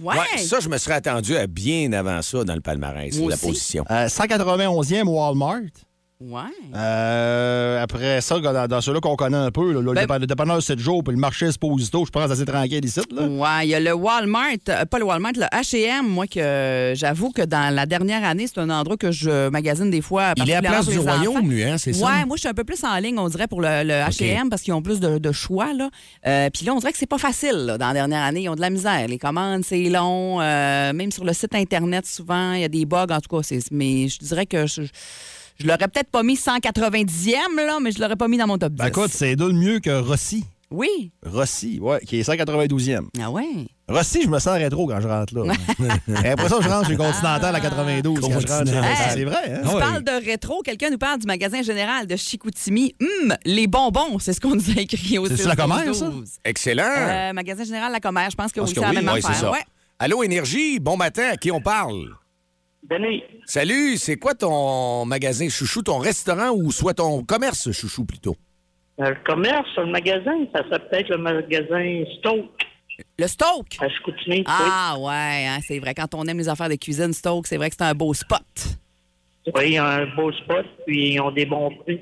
[0.02, 0.16] Ouais.
[0.18, 3.36] Ouais, ça, je me serais attendu à bien avant ça dans le palmarès, Moi la
[3.36, 3.48] aussi.
[3.48, 3.86] position.
[3.92, 5.62] Euh, 191e, Walmart.
[6.24, 6.42] Ouais.
[6.76, 10.28] Euh, après ça, dans, dans ceux-là qu'on connaît un peu, là, Ben- le dépa- le
[10.28, 13.02] dépanneur 7 jours puis le marché Esposito, je pense assez tranquille ici.
[13.12, 13.24] Là.
[13.24, 16.94] Ouais, il y a le Walmart, euh, pas le Walmart, le H&M, moi que euh,
[16.96, 20.34] j'avoue que dans la dernière année, c'est un endroit que je magasine des fois.
[20.38, 21.00] Il est à Place du.
[21.00, 22.06] Royaume, lui, hein, c'est ça?
[22.06, 24.50] Ouais, moi je suis un peu plus en ligne, on dirait, pour le, le H&M
[24.50, 25.74] parce qu'ils ont plus de, de choix.
[25.74, 25.90] Là.
[26.28, 28.42] Euh, Puis là, on dirait que c'est pas facile là, dans la dernière année.
[28.44, 29.08] Ils ont de la misère.
[29.08, 30.40] Les commandes, c'est long.
[30.42, 33.08] euh, même sur le site Internet, souvent, il y a des bugs.
[33.10, 34.84] En tout cas, mais je dirais que je,
[35.62, 38.74] je l'aurais peut-être pas mis 190e, là, mais je l'aurais pas mis dans mon top
[38.74, 38.78] 10.
[38.78, 40.44] Ben écoute, c'est deux de mieux que Rossi.
[40.70, 41.12] Oui.
[41.26, 43.08] Rossi, ouais, qui est 192e.
[43.22, 43.44] Ah ouais?
[43.90, 45.54] Rossi, je me sens rétro quand je rentre là.
[46.08, 48.20] J'ai l'impression que je rentre chez Continental à 92.
[48.22, 48.96] quand je rentre chez- Continental.
[49.14, 49.62] C'est vrai, hein?
[49.70, 52.96] Tu parles de rétro, quelqu'un nous parle du magasin général de Chicoutimi.
[53.02, 56.06] Hum, les bonbons, c'est ce qu'on nous a écrit au C'est-tu la commère, ça?
[56.08, 56.30] 12.
[56.46, 56.84] Excellent.
[56.88, 59.14] Euh, magasin général La Commère, je pense que Parce oui, que c'est la oui, même
[59.14, 59.36] ouais, affaire.
[59.36, 59.52] c'est ça.
[59.52, 59.60] Ouais.
[60.00, 62.08] Allô, Énergie, bon matin, à qui on parle?
[62.90, 68.36] Denis, Salut, c'est quoi ton magasin chouchou, ton restaurant ou soit ton commerce chouchou plutôt?
[69.00, 72.50] euh, le commerce, le magasin, ça serait peut-être le magasin Stoke
[73.20, 73.78] Le Stoke?
[73.80, 74.44] à Chicoutimi.
[74.48, 75.94] Ah ouais, hein, c'est vrai.
[75.94, 78.42] Quand on aime les affaires de cuisine, Stoke, c'est vrai que c'est un beau spot.
[79.48, 82.00] Oui, oui, il y a un beau spot, puis ils ont des bons prix.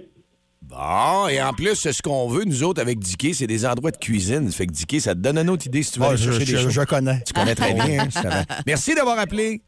[0.62, 3.98] Bon, et en plus, ce qu'on veut, nous autres, avec Dicky, c'est des endroits de
[3.98, 4.52] cuisine.
[4.52, 6.46] Fait que Dicky, ça te donne une autre idée si tu veux aller je, chercher
[6.46, 6.72] des je- choses.
[6.72, 7.24] je connais.
[7.26, 8.08] Tu connais très bien.
[8.15, 8.44] hein.
[8.68, 9.62] Merci d'avoir appelé.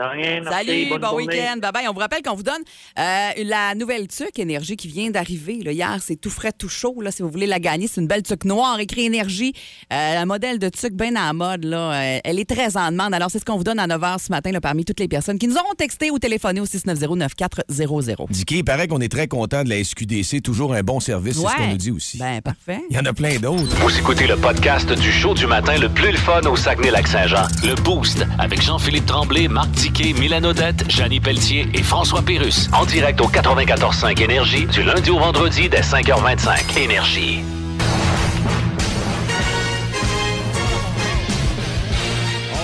[0.00, 1.58] Rien, Salut, bonne bon week-end.
[1.60, 1.88] Bye bye.
[1.88, 2.62] On vous rappelle qu'on vous donne
[2.98, 5.60] euh, la nouvelle tuque énergie qui vient d'arriver.
[5.62, 5.72] là.
[5.72, 7.02] Hier, c'est tout frais, tout chaud.
[7.02, 9.52] Là, si vous voulez la gagner, c'est une belle tuque noire, écrit énergie.
[9.92, 11.64] Euh, un modèle de tuque bien à la mode.
[11.64, 11.92] Là.
[11.92, 13.12] Euh, elle est très en demande.
[13.12, 15.08] Alors, c'est ce qu'on vous donne à 9 h ce matin là, parmi toutes les
[15.08, 18.26] personnes qui nous ont texté ou téléphoné au 690-9400.
[18.30, 20.40] Dicky, il paraît qu'on est très content de la SQDC.
[20.42, 22.16] Toujours un bon service, c'est ce qu'on nous dit aussi.
[22.18, 22.80] Ben, parfait.
[22.88, 23.76] Il y en a plein d'autres.
[23.82, 27.46] Vous écoutez le podcast du show du matin le plus le fun au Saguenay-Lac-Saint-Jean.
[27.64, 32.68] Le Boost avec Jean-Philippe Tremblay, Marc Tiquet, Milan Odette, Janine Pelletier et François Pérus.
[32.72, 36.78] En direct au 94.5 Énergie du lundi au vendredi dès 5h25.
[36.78, 37.40] Énergie.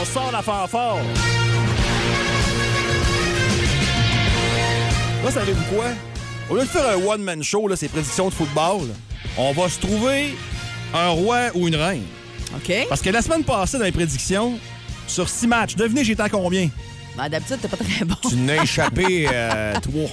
[0.00, 0.98] On sort la fanfare.
[5.22, 5.86] Moi, savez-vous quoi?
[6.50, 8.94] Au lieu de faire un one-man show, là, ces prédictions de football, là,
[9.36, 10.34] on va se trouver
[10.94, 12.04] un roi ou une reine.
[12.54, 12.72] OK.
[12.88, 14.58] Parce que la semaine passée, dans les prédictions,
[15.08, 16.68] sur six matchs, devinez, j'étais à combien?
[17.16, 18.14] Ben, D'habitude, t'es pas très bon.
[18.28, 20.08] Tu n'as échappé euh, trois.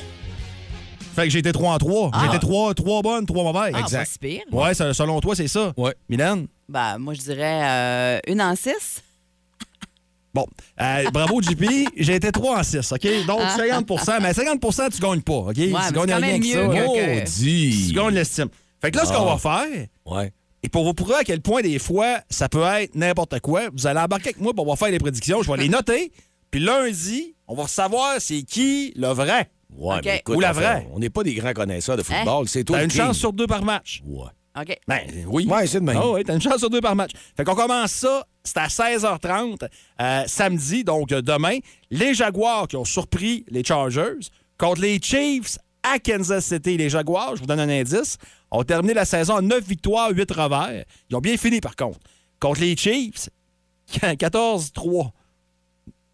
[1.15, 2.09] Fait que j'ai été 3 en 3.
[2.11, 2.19] Ah.
[2.21, 3.73] J'ai été 3, trois bonnes, 3 mauvaises.
[3.75, 3.99] Ah, Exact.
[3.99, 4.41] pas si pire.
[4.51, 5.71] Ouais, ça- selon toi, c'est ça.
[5.77, 5.93] Ouais.
[6.09, 6.45] Milan?
[6.67, 9.03] Ben, moi, je dirais euh, une en six.
[10.33, 10.47] Bon.
[10.81, 11.63] Euh, bravo, JP.
[11.95, 13.07] J'ai été 3 en 6, OK?
[13.27, 15.53] Donc, 50% Mais 50% tu gagnes pas, OK?
[15.53, 16.67] tu gagnes rien même que ça.
[16.67, 17.85] mieux que- Maudit.
[17.89, 18.47] Tu gagnes l'estime.
[18.81, 19.15] Fait que là, ce Ah.
[19.17, 20.33] qu'on va faire, Ouais.
[20.63, 23.85] et pour vous prouver à quel point des fois, ça peut être n'importe quoi, vous
[23.85, 25.43] allez embarquer avec moi pour on va faire les prédictions.
[25.43, 26.11] Je vais les noter.
[26.53, 29.49] Puis lundi, on va savoir c'est qui le vrai.
[29.75, 30.01] Ouais, OK.
[30.05, 30.87] mais écoute, Ou la enfin, vraie.
[30.93, 32.47] On n'est pas des grands connaisseurs de football.
[32.47, 33.01] C'est toi T'as une king.
[33.01, 34.03] chance sur deux par match.
[34.05, 34.27] Ouais.
[34.61, 34.77] OK.
[34.87, 35.47] Ben oui.
[35.47, 35.97] Ouais, c'est de même.
[35.99, 37.09] Ah oui, t'as une chance sur deux par match.
[37.35, 39.67] Fait qu'on commence ça, c'est à 16h30
[39.99, 41.57] euh, samedi, donc demain.
[41.89, 44.19] Les Jaguars qui ont surpris les Chargers
[44.59, 46.77] contre les Chiefs à Kansas City.
[46.77, 48.19] Les Jaguars, je vous donne un indice,
[48.51, 50.83] ont terminé la saison en 9 victoires, 8 revers.
[51.09, 51.97] Ils ont bien fini par contre.
[52.39, 53.29] Contre les Chiefs,
[53.91, 55.09] 14-3.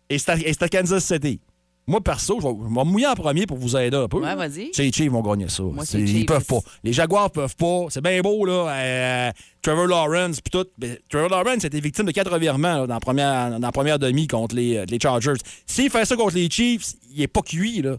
[0.09, 1.39] Et c'est à, à Kansas City.
[1.87, 4.19] Moi, perso, je vais, je vais me mouiller en premier pour vous aider un peu.
[4.19, 4.69] Ouais, vas-y.
[4.73, 5.63] C'est les Chiefs vont gagner ça.
[5.63, 6.59] Moi, les Ils peuvent pas.
[6.83, 7.85] Les Jaguars peuvent pas.
[7.89, 8.67] C'est bien beau, là.
[8.69, 9.31] euh,
[9.63, 10.67] Trevor Lawrence, puis tout.
[10.79, 13.71] Mais Trevor Lawrence a été victime de quatre revirements là, dans, la première, dans la
[13.71, 15.33] première demi contre les, euh, les Chargers.
[15.65, 17.97] S'il fait ça contre les Chiefs, il est pas cuit, là.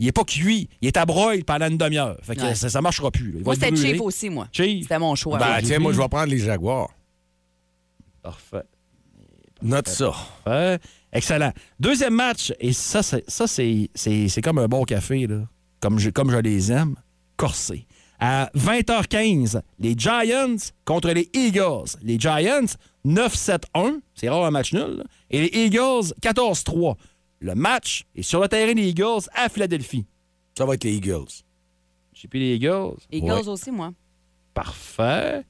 [0.00, 0.68] Il est pas cuit.
[0.80, 2.16] Il est à broil pendant une demi-heure.
[2.22, 2.54] Fait que Ouais.
[2.56, 3.40] ça, ça marchera plus.
[3.44, 3.74] Moi, c'était.
[3.76, 4.48] Chief aussi, moi.
[4.52, 4.82] Chief.
[4.82, 5.38] C'était mon choix.
[5.38, 6.90] Ben, tiens, moi, je vais prendre les Jaguars.
[8.22, 8.62] Parfait.
[9.62, 10.12] Note ça.
[10.44, 10.78] Parfait.
[11.12, 11.52] Excellent.
[11.80, 15.48] Deuxième match, et ça, c'est, ça, c'est, c'est, c'est comme un bon café, là.
[15.80, 16.96] Comme je, comme je les aime,
[17.36, 17.86] corsé.
[18.20, 21.84] À 20h15, les Giants contre les Eagles.
[22.02, 22.66] Les Giants,
[23.06, 24.00] 9-7-1.
[24.14, 24.96] C'est rare un match nul.
[24.98, 25.04] là.
[25.30, 26.96] Et les Eagles, 14-3.
[27.40, 30.04] Le match est sur le terrain des Eagles à Philadelphie.
[30.56, 31.28] Ça va être les Eagles.
[32.12, 32.96] J'ai pris les Eagles.
[33.12, 33.48] Eagles Ouais.
[33.48, 33.92] aussi, moi.
[34.52, 35.44] Parfait.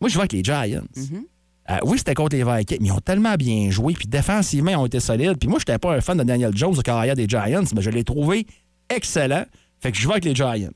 [0.00, 0.84] Moi, je vais avec les Giants.
[0.96, 1.26] Mhm.
[1.70, 4.76] Euh, oui, c'était contre les Vikings, mais ils ont tellement bien joué, puis défensivement, ils
[4.76, 5.38] ont été solides.
[5.38, 7.80] Puis moi, je n'étais pas un fan de Daniel Jones de carrière des Giants, mais
[7.82, 8.46] je l'ai trouvé
[8.90, 9.44] excellent.
[9.80, 10.68] Fait que je vais avec les Giants.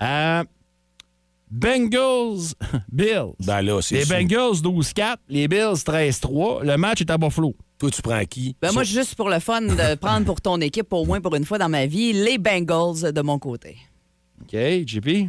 [0.00, 0.44] Euh,
[1.50, 2.54] Bengals,
[2.92, 3.34] Bills.
[3.40, 4.16] Ben là, c'est les sûr.
[4.16, 6.64] Bengals 12-4, les Bills 13-3.
[6.64, 7.54] Le match est à Buffalo.
[7.78, 8.56] Toi, tu prends qui?
[8.62, 11.44] Ben, moi, juste pour le fun de prendre pour ton équipe, au moins pour une
[11.44, 13.76] fois dans ma vie, les Bengals de mon côté.
[14.40, 15.28] OK, JP?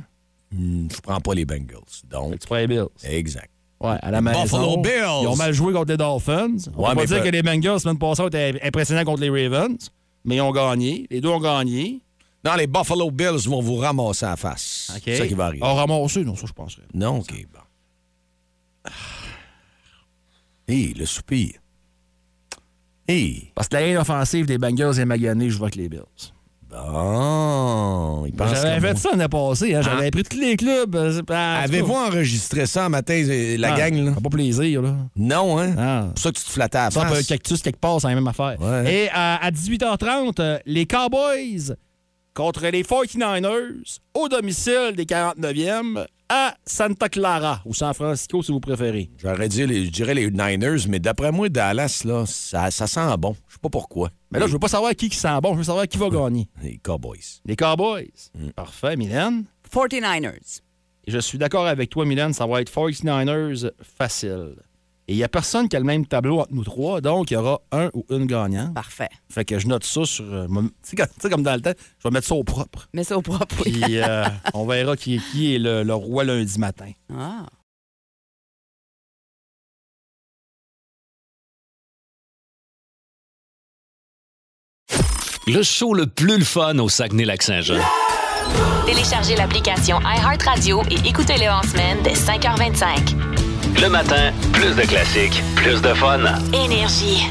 [0.52, 1.82] Hmm, je prends pas les Bengals.
[1.88, 2.88] Fait Donc, que tu prends les Bills.
[3.04, 3.50] exact.
[3.84, 4.44] Ouais, à la maison.
[4.44, 5.22] Buffalo Bills.
[5.24, 6.56] Ils ont mal joué contre les Dolphins.
[6.78, 9.78] On Ouais, dire que les Bengals, la semaine passée, étaient impressionnants contre les Ravens,
[10.24, 11.06] mais ils ont gagné.
[11.12, 12.00] Les deux ont gagné.
[12.46, 14.92] Non, les Buffalo Bills vont vous ramasser en face.
[15.04, 15.64] C'est ça qui va arriver.
[15.66, 16.84] On ramassé, non, ça, je penserais.
[16.94, 18.90] Non, OK, bon.
[20.68, 21.52] Hé, le soupir.
[23.08, 26.02] Hé, Parce que la ligne offensive des Bengals est maganée, je vois que les Bills.
[26.74, 28.26] Bon.
[28.26, 28.96] Il pense J'avais fait moi.
[28.96, 29.76] ça l'année passée.
[29.76, 29.82] Hein.
[29.82, 30.12] J'avais Ah.
[30.12, 30.96] pris tous les clubs.
[30.96, 34.12] euh, Avez-vous enregistré ça un matin, euh, la Ah, gang, là?
[34.22, 34.96] pas plaisir, là.
[35.16, 35.76] Non, hein?
[35.78, 36.04] Ah.
[36.08, 38.16] C'est pour ça que tu te flattais à Ça, un cactus quelque part, c'est la
[38.16, 38.56] même affaire.
[38.60, 38.94] Ouais.
[38.94, 41.76] Et à, à 18h30, euh, les Cowboys
[42.34, 48.60] contre les 49ers au domicile des 49e à Santa Clara ou San Francisco, si vous
[48.60, 49.12] préférez.
[49.22, 53.02] J'aurais dit, les- je dirais les Niners, mais d'après moi, Dallas, là, ça, ça sent
[53.20, 53.36] bon.
[53.48, 54.10] Je sais pas pourquoi.
[54.34, 56.10] Mais là, je veux pas savoir qui qui sent bon, je veux savoir qui va
[56.10, 56.50] gagner.
[56.62, 57.42] Les Cowboys.
[57.46, 58.12] Les Cowboys.
[58.38, 58.50] Mm.
[58.50, 59.46] Parfait, Mylène.
[59.72, 60.62] 49ers.
[61.06, 64.56] Et je suis d'accord avec toi, Mylène, ça va être 49ers facile.
[65.10, 67.34] Et il n'y a personne qui a le même tableau entre nous trois, donc il
[67.34, 68.74] y aura un ou une gagnante.
[68.74, 69.10] Parfait.
[69.30, 70.24] Fait que je note ça sur.
[70.34, 72.46] euh, Tu sais, comme- tu sais, comme dans le temps, je vais mettre ça au
[72.46, 72.88] propre.
[72.94, 73.54] Mets ça au propre.
[73.66, 73.74] oui.
[73.82, 76.90] Puis euh, on verra qui est, qui est le, le roi lundi matin.
[77.14, 77.46] Ah.
[85.46, 87.82] Le show le plus le fun au Saguenay-Lac-Saint-Jean.
[88.86, 93.82] Téléchargez l'application iHeartRadio et écoutez-le en semaine dès 5h25.
[93.82, 96.20] Le matin, plus de classiques, plus de fun.
[96.54, 97.28] Énergie.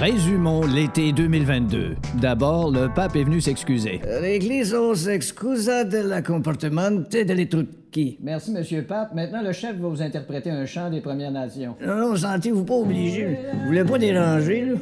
[0.00, 1.96] Résumons l'été 2022.
[2.20, 4.02] D'abord, le pape est venu s'excuser.
[4.20, 8.18] L'Église s'excusa del comportamento delle trucchi.
[8.22, 9.14] Merci, Monsieur le Pape.
[9.14, 11.76] Maintenant, le chef va vous interpréter un chant des Premières Nations.
[11.80, 13.38] Non, non, sentez-vous pas obligé.
[13.54, 14.74] Vous voulez pas déranger, là?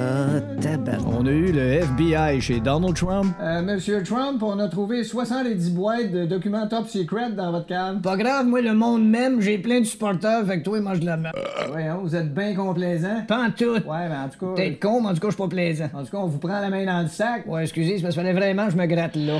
[0.00, 0.98] Ah, tabac.
[1.06, 3.34] On a eu le FBI chez Donald Trump.
[3.40, 8.00] Euh, Monsieur Trump, on a trouvé 70 boîtes de documents top secret dans votre cave.
[8.00, 11.06] Pas grave, moi, le monde m'aime, j'ai plein de supporters, fait que toi, mange de
[11.06, 11.34] la merde.
[11.68, 13.24] Voyons, vous êtes bien complaisant.
[13.28, 13.74] Pas en tout.
[13.74, 14.54] Ouais, mais en tout cas.
[14.54, 15.88] Peut-être con, mais en tout cas, je suis pas plaisant.
[15.92, 17.44] En tout cas, on vous prend la main dans le sac.
[17.46, 19.38] Ouais, excusez, c'est parce qu'il fallait vraiment que je me gratte là.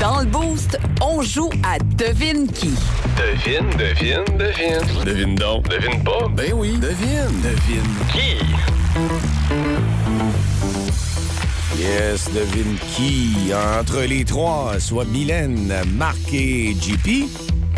[0.00, 2.70] Dans le boost, on joue à Devine qui.
[3.18, 5.04] Devine, devine, devine.
[5.04, 5.68] Devine donc.
[5.68, 6.26] Devine pas.
[6.28, 7.28] Ben oui, devine.
[7.42, 7.82] Devine.
[8.10, 8.38] Qui?
[11.78, 13.52] Yes, devine qui?
[13.78, 17.28] Entre les trois, soit Mylène, Marc et JP.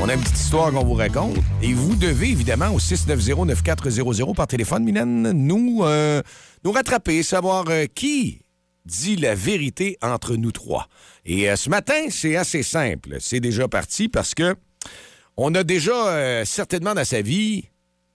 [0.01, 1.39] On a une petite histoire qu'on vous raconte.
[1.61, 6.23] Et vous devez, évidemment, au 690-9400 par téléphone, Mylène, nous, euh,
[6.65, 8.42] nous rattraper, savoir euh, qui
[8.85, 10.89] dit la vérité entre nous trois.
[11.25, 13.17] Et euh, ce matin, c'est assez simple.
[13.21, 14.55] C'est déjà parti parce que
[15.37, 17.65] on a déjà euh, certainement dans sa vie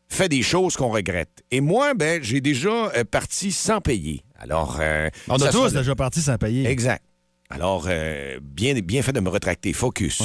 [0.10, 1.44] fait des choses qu'on regrette.
[1.52, 4.24] Et moi, ben, j'ai déjà euh, parti sans payer.
[4.40, 6.66] Alors, euh, On a tous sera- déjà parti sans payer.
[6.68, 7.04] Exact.
[7.50, 9.72] Alors, euh, bien, bien fait de me retracter.
[9.74, 10.22] Focus.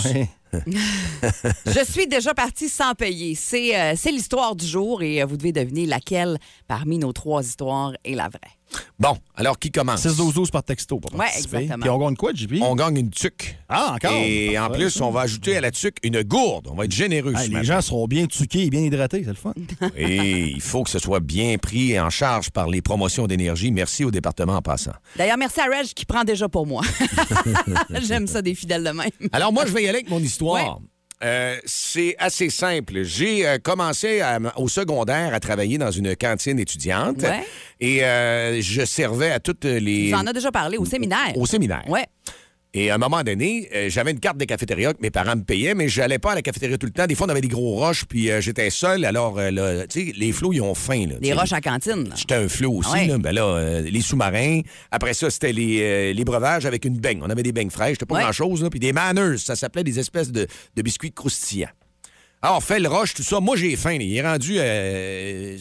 [1.66, 3.34] Je suis déjà partie sans payer.
[3.34, 7.42] C'est euh, c'est l'histoire du jour et euh, vous devez deviner laquelle parmi nos trois
[7.42, 8.40] histoires est la vraie.
[8.98, 10.06] Bon, alors qui commence?
[10.06, 11.56] 6-12-12 par texto pour Ouais, participer.
[11.58, 11.80] exactement.
[11.82, 12.54] Puis on gagne quoi, JP?
[12.62, 13.56] On gagne une tuque.
[13.68, 14.12] Ah, encore?
[14.14, 16.68] Et en plus, on va ajouter à la tuque une gourde.
[16.70, 17.34] On va être généreux.
[17.36, 17.64] Hey, les matin.
[17.64, 19.52] gens seront bien tuqués et bien hydratés, c'est le fun.
[19.96, 23.70] Et il faut que ce soit bien pris en charge par les promotions d'énergie.
[23.72, 24.92] Merci au département en passant.
[25.16, 26.82] D'ailleurs, merci à Reg qui prend déjà pour moi.
[28.02, 29.10] J'aime ça des fidèles de même.
[29.32, 30.80] Alors, moi, je vais y aller avec mon histoire.
[31.24, 33.02] Euh, c'est assez simple.
[33.04, 37.44] J'ai euh, commencé à- au secondaire à travailler dans une cantine étudiante Ouais.
[37.80, 40.08] et euh, je servais à toutes les...
[40.08, 41.32] Tu en as déjà parlé au séminaire.
[41.36, 41.84] Au séminaire.
[41.88, 42.06] Ouais.
[42.74, 45.42] Et à un moment donné, euh, j'avais une carte des cafétérias que mes parents me
[45.42, 47.06] payaient, mais j'allais pas à la cafétéria tout le temps.
[47.06, 49.04] Des fois, on avait des gros roches, puis euh, j'étais seul.
[49.04, 51.04] Alors, euh, là, tu sais, les flots, ils ont faim.
[51.06, 52.08] Là, sais, roches à cantine.
[52.08, 52.14] là.
[52.16, 52.90] J'étais un flot aussi.
[52.90, 53.06] Ouais.
[53.08, 53.18] Là.
[53.18, 54.60] Ben là, euh, les sous-marins.
[54.90, 57.20] Après ça, c'était les, les breuvages avec une beigne.
[57.22, 57.92] On avait des beignes fraîches.
[57.98, 58.22] C'était pas Ouais.
[58.22, 58.66] grand-chose.
[58.70, 59.36] Puis des manners.
[59.36, 61.68] Ça s'appelait des espèces de, de biscuits croustillants.
[62.40, 63.38] Alors, fait le roche, tout ça.
[63.40, 63.98] Moi, j'ai faim.
[64.00, 64.56] Il est rendu...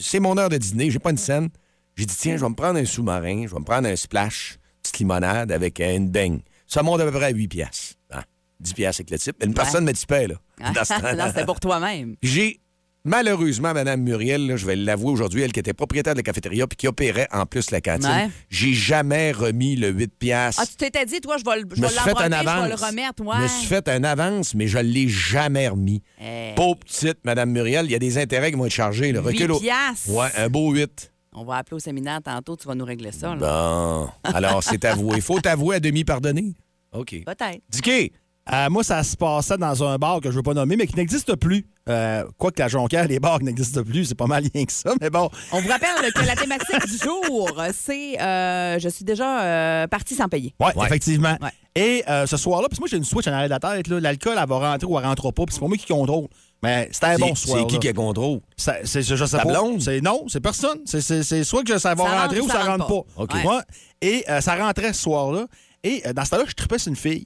[0.02, 0.90] c'est mon heure de dîner.
[0.90, 1.50] J'ai pas une scène.
[1.98, 3.44] J'ai dit, tiens, je vais me prendre un sous-marin.
[3.48, 6.40] Je vais me prendre un splash, petite limonade avec une beigne.
[6.72, 7.96] Ça monte à peu près à 8 piastres.
[8.12, 8.22] Hein?
[8.62, 9.44] 10 piastres avec le type.
[9.44, 10.36] Une personne me là.
[10.74, 11.16] dans ce temps-là.
[11.16, 12.16] non, c'était pour toi-même.
[12.22, 12.62] J'ai
[13.04, 16.68] malheureusement Mme Muriel, là, je vais l'avouer aujourd'hui, elle qui était propriétaire de la cafétéria
[16.68, 18.08] puis qui opérait en plus la cantine.
[18.10, 18.30] Ouais.
[18.50, 20.62] J'ai jamais remis le 8 piastres.
[20.64, 23.22] Ah, tu t'étais dit, toi, je vais le, je vais je vais le remettre.
[23.26, 23.36] Ouais.
[23.38, 26.02] Je me suis fait un avance, mais je l'ai jamais remis.
[26.22, 26.54] Eh.
[26.56, 29.12] Pauvre petite Mme Muriel, il y a des intérêts qui vont être chargés.
[29.12, 30.10] Le Huit recul au- piastres?
[30.10, 31.11] Ouais, un beau 8.
[31.34, 33.36] On va appeler au séminaire tantôt, tu vas nous régler ça.
[33.36, 33.38] là.
[33.38, 34.10] Bon.
[34.24, 35.22] Alors, c'est avoué.
[35.22, 36.54] Faut t'avouer à demi pardonner.
[36.94, 37.16] OK.
[37.26, 37.62] Peut-être.
[37.70, 38.12] Dicky,
[38.52, 40.88] Euh, moi, ça se passait dans un bar que je ne veux pas nommer, mais
[40.88, 41.66] qui n'existe plus.
[41.88, 44.94] Euh, Quoique la Jonquière, les bars qui n'existent plus, c'est pas mal rien que ça,
[45.00, 45.30] mais bon.
[45.54, 50.16] On vous rappelle que la thématique du jour, c'est euh, je suis déjà euh, partie
[50.16, 50.54] sans payer.
[50.60, 51.38] Oui, effectivement.
[51.42, 51.52] Ouais.
[51.76, 53.88] Et euh, ce soir-là, puis moi, j'ai une switch en arrière de la tête.
[53.88, 54.00] là.
[54.00, 56.28] L'alcool, elle va rentrer ou elle rentre pas, puis c'est pas moi qui contrôle.
[56.64, 57.60] Mais c'était un c'est bon soir.
[57.60, 58.40] c'est qui qui a contrôle?
[58.56, 59.50] Ça- c'est, je sais Ta pas.
[59.52, 59.82] blonde?
[59.82, 60.80] C'est, non, c'est personne.
[60.86, 63.22] C'est, c'est- c'est soit que ça va Ça rentrer rentre ou ça, rentre pas.
[63.24, 63.34] OK.
[63.34, 63.46] Ouais.
[63.48, 63.62] Ouais.
[64.02, 65.48] Et euh, ça rentrait ce soir-là.
[65.84, 67.26] Et euh, dans ce temps-là, je tripais sur une fille.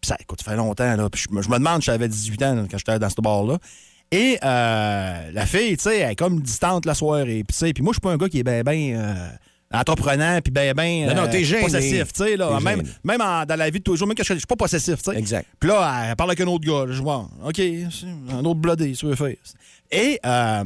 [0.00, 1.10] Puis ça, écoute, ça fait longtemps, là.
[1.10, 3.58] Puis je, me- je me demande, j'avais 18 ans quand j'étais dans ce bar-là.
[4.12, 7.42] Et euh, la fille, tu sais, elle est comme distante la soirée.
[7.42, 9.00] Puis, tu sais, puis moi, je suis pas un gars qui est bien, bien
[9.76, 11.62] entreprenant, puis bien, bien Non, non, t'es gêné.
[11.62, 12.58] possessif, tu sais, là.
[12.60, 14.56] Même, même en- dans la vie de tous les jours, même quand je suis pas
[14.56, 15.16] possessif, tu sais.
[15.18, 15.46] Exact.
[15.60, 16.92] Puis là, elle parle avec un autre gars.
[16.92, 19.34] Je vois, OK, un autre blodé, ça veut faire.
[19.90, 20.64] Et euh,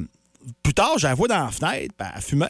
[0.62, 2.46] plus tard, vois dans la fenêtre, elle fumait.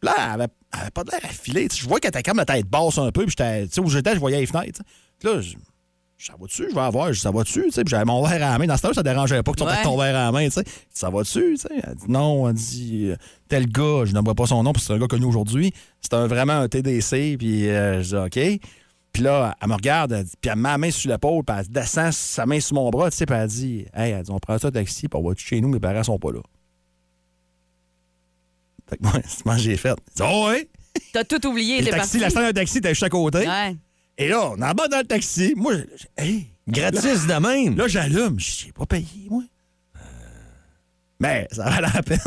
[0.00, 1.68] Puis là, elle avait, elle avait pas de l'air sais.
[1.76, 3.88] Je vois qu'elle était comme la tête basse un peu, puis j'étais, tu sais, où
[3.90, 4.80] j'étais, je voyais les fenêtres.
[5.22, 5.40] là,
[6.22, 7.82] ça va dessus, je vais avoir, ça va dessus, tu sais?
[7.86, 8.66] J'avais mon verre à la main.
[8.66, 9.82] Dans ce temps-là, ça dérangeait pas que tu Ouais.
[9.82, 10.64] ton verre à la main, tu sais.
[10.92, 11.82] Ça va dessus, tu sais?
[11.82, 13.16] Elle dit non, elle dit euh,
[13.48, 15.72] tel gars, je n'aimerais pas son nom, parce que c'est un gars connu aujourd'hui.
[16.00, 18.16] C'est vraiment un TDC, puis euh, je dis
[18.56, 18.60] OK.
[19.12, 21.42] Puis là, elle me regarde, elle dit- puis elle me met la main sur l'épaule,
[21.44, 24.22] puis elle descend sa main sur mon bras, tu sais, puis elle dit Hey, elle
[24.22, 26.40] dit, on prend ça taxi, puis on va chez nous, mes parents sont pas là.
[28.88, 29.96] Fait que moi, c'est ce que j'ai fait.
[30.16, 30.68] Dit, Oh, ouais.
[31.12, 32.18] T'as tout oublié, le taxi, parti.
[32.18, 33.38] la scène d'un taxi était juste à côté.
[33.46, 33.76] Ouais.
[34.20, 35.54] Et là, on embarque dans le taxi.
[35.56, 37.76] Moi, je- je- hey, Gratis de même.
[37.76, 38.38] là, j'allume.
[38.38, 39.42] Je n'ai pas payé, moi.
[41.18, 42.18] Mais ça valait la peine.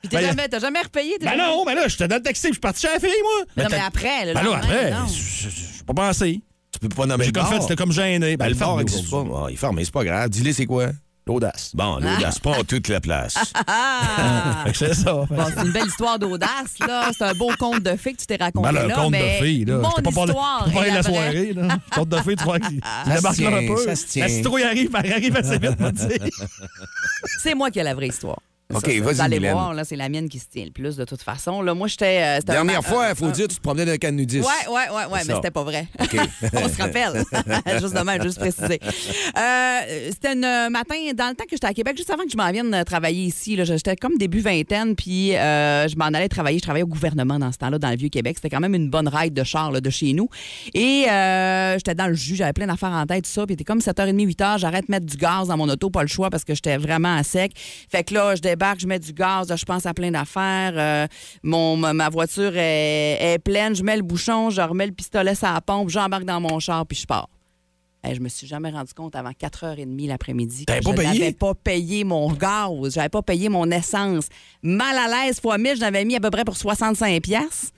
[0.00, 1.16] Puis t'as Ben, jamais, t'as jamais repayé?
[1.18, 2.88] t'as Ben jamais- non, mais là, j'étais dans le taxi, puis je suis parti chez
[2.92, 3.46] la fille, moi.
[3.56, 5.06] Mais non, mais t'as- après, le Ben là, après, non.
[5.06, 6.42] je n'ai pas pensé.
[6.72, 7.52] Tu peux pas nommer J'ai le comme bar.
[7.54, 8.36] fait, c'était comme gêné.
[8.36, 9.24] Ben, le bar fermé n'existe pas.
[9.34, 10.28] Ah, il ferme, mais c'est pas grave.
[10.28, 10.88] Dis-le, c'est quoi?
[11.26, 11.70] L'audace.
[11.74, 13.34] Bon, là, c'est pas toute la place.
[13.66, 14.64] Ah!
[14.66, 15.12] Que c'est ça.
[15.14, 17.10] Bon, c'est une belle histoire d'audace, là.
[17.16, 18.94] C'est un beau conte de fées que tu t'es raconté Ben, le là.
[18.94, 19.78] conte mais de filles, là.
[19.78, 21.12] Mon pas histoire pas parlé la vraie.
[21.14, 21.68] soirée, là.
[21.94, 23.84] Conte de filles, tu vois il se débarque là un tient, peu.
[23.86, 24.22] ça se tient.
[24.24, 25.90] La citrouille arrive, elle arrive assez vite, moi.
[27.42, 28.38] C'est moi qui ai la vraie histoire.
[28.72, 29.52] OK, vas-y, Vous allez Mylène.
[29.52, 31.60] voir, là, c'est la mienne qui se tient le plus, de toute façon.
[31.60, 32.22] Là, moi, j'étais...
[32.22, 34.12] euh, c'était un Dernière fois, euh, il faut euh, dire, tu te promenais d'un can
[34.12, 34.48] nudiste.
[34.48, 35.36] Ouais, ouais, ouais, ouais, C'est mais ça.
[35.36, 35.86] c'était pas vrai.
[36.00, 36.16] OK.
[36.54, 37.24] On se rappelle.
[37.80, 38.80] juste demain, juste préciser.
[39.38, 42.36] Euh, c'était un matin, dans le temps que j'étais à Québec, juste avant que je
[42.38, 46.28] m'en vienne euh, travailler ici, là, j'étais comme début vingtaine, puis euh, je m'en allais
[46.28, 46.58] travailler.
[46.58, 48.36] Je travaillais au gouvernement dans ce temps-là, dans le Vieux-Québec.
[48.38, 50.28] C'était quand même une bonne ride de char là, de chez nous.
[50.72, 53.44] Et euh, j'étais dans le jus, j'avais plein d'affaires en tête, tout ça.
[53.46, 56.02] Puis il était comme 7h30, 8h, j'arrête de mettre du gaz dans mon auto, pas
[56.02, 57.52] le choix parce que j'étais vraiment à sec.
[57.90, 60.72] Fait que là, je débarque, je mets du gaz, je pense à plein d'affaires.
[60.76, 61.06] Euh,
[61.42, 65.48] mon, ma, voiture est, est pleine, je mets le bouchon, je remets le pistolet sur
[65.52, 67.28] la pompe, j'embarque dans mon char, puis je pars.
[68.04, 72.04] Hey, je me suis jamais rendu compte avant 4h30 l'après-midi que je n'avais pas payé
[72.04, 74.26] mon gaz, j'avais pas payé mon essence.
[74.62, 77.72] Mal à l'aise fois 1000, j'avais mis à peu près pour 65 pièces.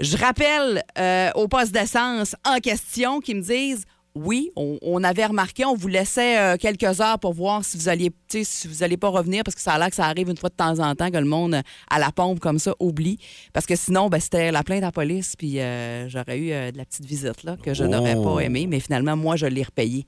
[0.00, 3.84] Je rappelle euh, au poste d'essence en question qui me disent
[4.14, 7.88] oui, on, on avait remarqué, on vous laissait euh, quelques heures pour voir si vous
[7.88, 8.10] alliez,
[8.42, 10.50] si vous alliez pas revenir, parce que ça a l'air que ça arrive une fois
[10.50, 13.18] de temps en temps que le monde euh, à la pompe comme ça oublie,
[13.54, 16.76] parce que sinon, ben, c'était la plainte à la police, puis euh, j'aurais eu de
[16.76, 18.34] la petite visite là que je n'aurais Oh.
[18.34, 20.06] pas aimé, mais finalement, moi, je l'ai repayé.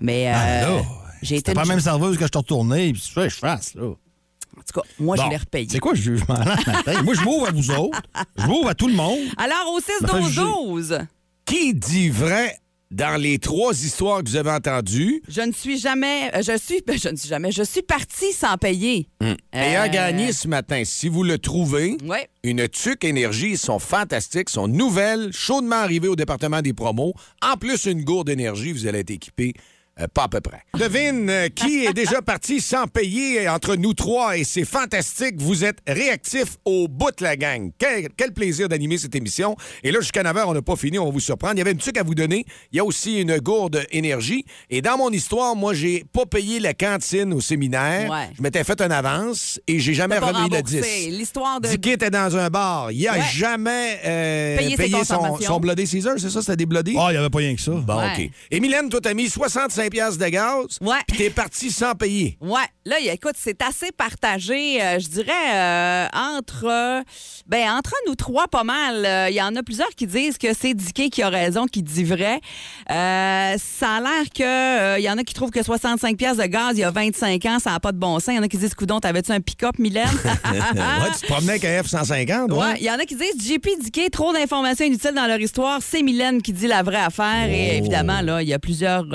[0.00, 0.82] Mais là,
[1.22, 3.84] j'ai été pas la même serveuse que je t'ai retourné, puis je fasse, là.
[3.86, 5.66] En tout cas, moi, Bon, je l'ai repayé.
[5.70, 7.02] C'est quoi ce jugement-là ce matin?
[7.02, 8.02] Moi, je m'ouvre à vous autres.
[8.36, 9.18] Je m'ouvre à tout le monde.
[9.38, 11.06] Alors, au Ça fait 6-12-12,
[11.46, 12.58] Qui dit vrai
[12.90, 15.22] dans les trois histoires que vous avez entendues?
[15.28, 18.32] je ne suis jamais, euh, je suis, ben, je ne suis jamais, je suis partie
[18.32, 19.08] sans payer.
[19.52, 22.28] Et a Euh, gagné ce matin, si vous le trouvez, Ouais.
[22.42, 27.14] une TUC Énergie, ils sont fantastiques, sont nouvelles, chaudement arrivées au département des promos.
[27.42, 29.54] En plus, une gourde d'énergie, vous allez être équipé.
[30.00, 30.62] Euh, pas à peu près.
[30.78, 35.34] Devine euh, qui est déjà parti sans payer entre nous trois et c'est fantastique.
[35.38, 37.70] Vous êtes réactifs au bout de la gang.
[37.78, 39.56] Quel, quel plaisir d'animer cette émission.
[39.82, 41.54] Et là, jusqu'à 9h, on n'a pas fini, on va vous surprendre.
[41.54, 42.44] Il y avait une truc à vous donner.
[42.72, 44.44] Il y a aussi une gourde énergie.
[44.70, 48.10] Et dans mon histoire, moi, j'ai pas payé la cantine au séminaire.
[48.10, 48.28] Ouais.
[48.36, 50.80] Je m'étais fait une avance et j'ai jamais remis le remboursé.
[50.80, 51.18] 10.
[51.18, 51.68] L'histoire de.
[51.68, 52.90] Dicky était dans un bar.
[52.92, 53.20] Il a Ouais.
[53.34, 56.40] jamais euh, Payé son, son Bloody Caesar, c'est ça?
[56.40, 56.94] C'était des Bloody?
[56.98, 57.72] Ah, il n'y avait pas rien que ça.
[57.72, 58.12] Bon, Ouais.
[58.16, 58.30] OK.
[58.50, 60.78] Et Mylène, toi, t'as mis 65$ piastres de gaz.
[60.80, 60.96] Ouais.
[61.06, 62.38] Puis t'es parti sans payer.
[62.40, 67.02] Ouais, là, écoute, c'est assez partagé, euh, je dirais, euh, entre, euh,
[67.46, 69.28] ben, entre nous trois, pas mal.
[69.30, 72.04] Il y en a plusieurs qui disent que c'est Dicky qui a raison, qui dit
[72.04, 72.40] vrai.
[72.88, 76.72] Ça a l'air que il y en a qui trouvent que 65 pièces de gaz,
[76.74, 78.28] il y a 25 ans, ça n'a pas de bon sens.
[78.28, 80.06] Il y en a qui disent, coudon, t'avais-tu un pick-up, Mylène?
[80.24, 82.58] ouais, tu te promenais avec un F-150, ouais.
[82.58, 85.80] Ouais, il y en a qui disent JP Dicky, trop d'informations inutiles dans leur histoire.
[85.82, 87.48] C'est Mylène qui dit la vraie affaire.
[87.48, 89.06] Et évidemment, là, il y a plusieurs,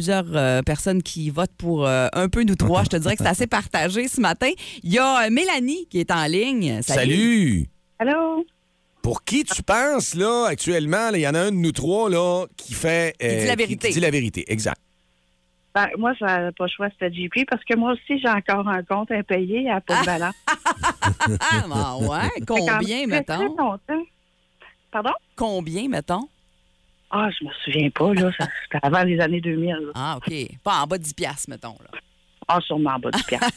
[0.00, 2.84] plusieurs euh, personnes qui votent pour euh, un peu nous trois.
[2.84, 4.48] Je te dirais que c'est assez partagé ce matin.
[4.82, 6.80] Il y a euh, Mélanie qui est en ligne.
[6.80, 7.68] Salut.
[7.98, 8.46] Allô?
[9.02, 11.10] Pour qui tu penses, là, actuellement?
[11.10, 13.14] là, Il y en a un de nous trois, là, qui fait...
[13.22, 13.88] euh, dit la vérité.
[13.88, 14.80] Qui, dit la vérité, exact.
[15.74, 18.66] Ben, moi, ça n'avais pas le choix, c'était JP, parce que moi aussi, j'ai encore
[18.68, 20.34] un compte impayé à pas de balance.
[20.48, 22.42] Ah, ben ouais.
[22.46, 23.54] Combien, mettons?
[24.90, 25.12] Pardon?
[25.36, 26.26] Combien, mettons?
[27.10, 28.30] Ah, je me souviens pas, là.
[28.38, 29.68] Ça, C'était avant les années 2000.
[29.70, 29.92] là.
[29.94, 30.32] Ah, OK.
[30.62, 31.76] Pas en bas de 10 piastres, mettons.
[31.80, 31.98] Là.
[32.48, 33.50] Ah, sûrement en bas du piastre.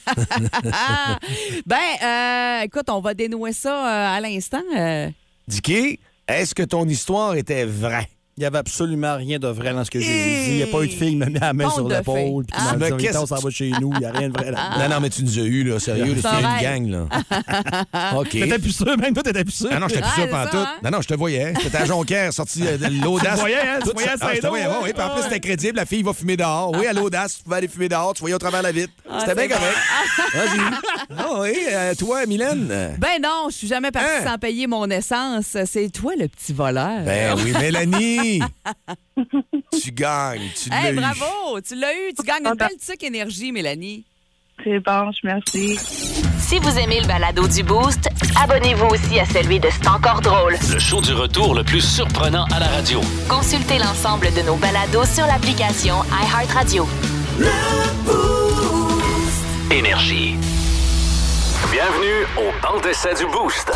[0.72, 1.18] Ah!
[1.66, 4.62] ben, euh, écoute, on va dénouer ça euh, à l'instant.
[4.78, 5.10] euh.
[5.48, 8.08] Dicky, est-ce que ton histoire était vraie?
[8.36, 10.50] Il n'y avait absolument rien de vrai dans ce que j'ai dit.
[10.50, 12.46] Il n'y a pas eu de fille qui m'a mis la main sur de l'épaule.
[12.46, 12.76] Puis qui Ah.
[12.78, 13.92] m'a dit, Mais qu'est-ce on s'en va chez nous.
[13.94, 14.80] Il n'y a rien de vrai là-dedans.
[14.90, 18.16] Non, non, mais tu nous as eu, là, sérieux, là, C'est une gang, là.
[18.20, 18.30] OK.
[18.32, 19.70] T'étais plus sûr, même toi, t'étais plus sûr.
[19.72, 20.56] Ah non, j'étais plus Ah, sûr ça, pantoute.
[20.68, 20.80] hein?
[20.84, 21.54] Non, non, je te voyais.
[21.62, 23.24] C'était à Jonquière, sorti euh, de l'audace.
[23.34, 23.80] Tu te voyais, hein?
[23.84, 24.26] Tu Tout voyais ça.
[24.26, 24.94] à Ah, je te voyais, oui.
[24.94, 25.76] Puis en plus, c'était crédible.
[25.78, 26.72] La fille va fumer dehors.
[26.76, 28.14] Oui, à l'audace, tu vas aller fumer dehors.
[28.16, 28.94] Tu voyais au travers la vitre.
[29.20, 29.78] C'était bien correct.
[30.34, 30.60] Vas-y.
[31.20, 32.96] Ah oui, euh, toi, Mylène?
[32.98, 34.26] Ben non, je suis jamais partie Hein?
[34.32, 35.56] sans payer mon essence.
[35.66, 37.04] C'est toi le petit voleur.
[37.06, 38.23] Ben oui, Mélanie!
[39.84, 40.96] tu gagnes, tu l'as Hey, eu.
[40.96, 41.60] bravo!
[41.62, 42.14] Tu l'as eu.
[42.18, 44.04] Tu gagnes une belle tuque énergie, Mélanie.
[44.64, 45.78] C'est bon, je merci.
[46.40, 48.08] Si vous aimez le balado du Boost,
[48.40, 50.56] abonnez-vous aussi à celui de C'est encore drôle.
[50.72, 53.02] Le show du retour le plus surprenant à la radio.
[53.28, 56.88] Consultez l'ensemble de nos balados sur l'application iHeartRadio.
[59.72, 60.36] Énergie.
[61.72, 63.72] Bienvenue au banc d'essai du Boost.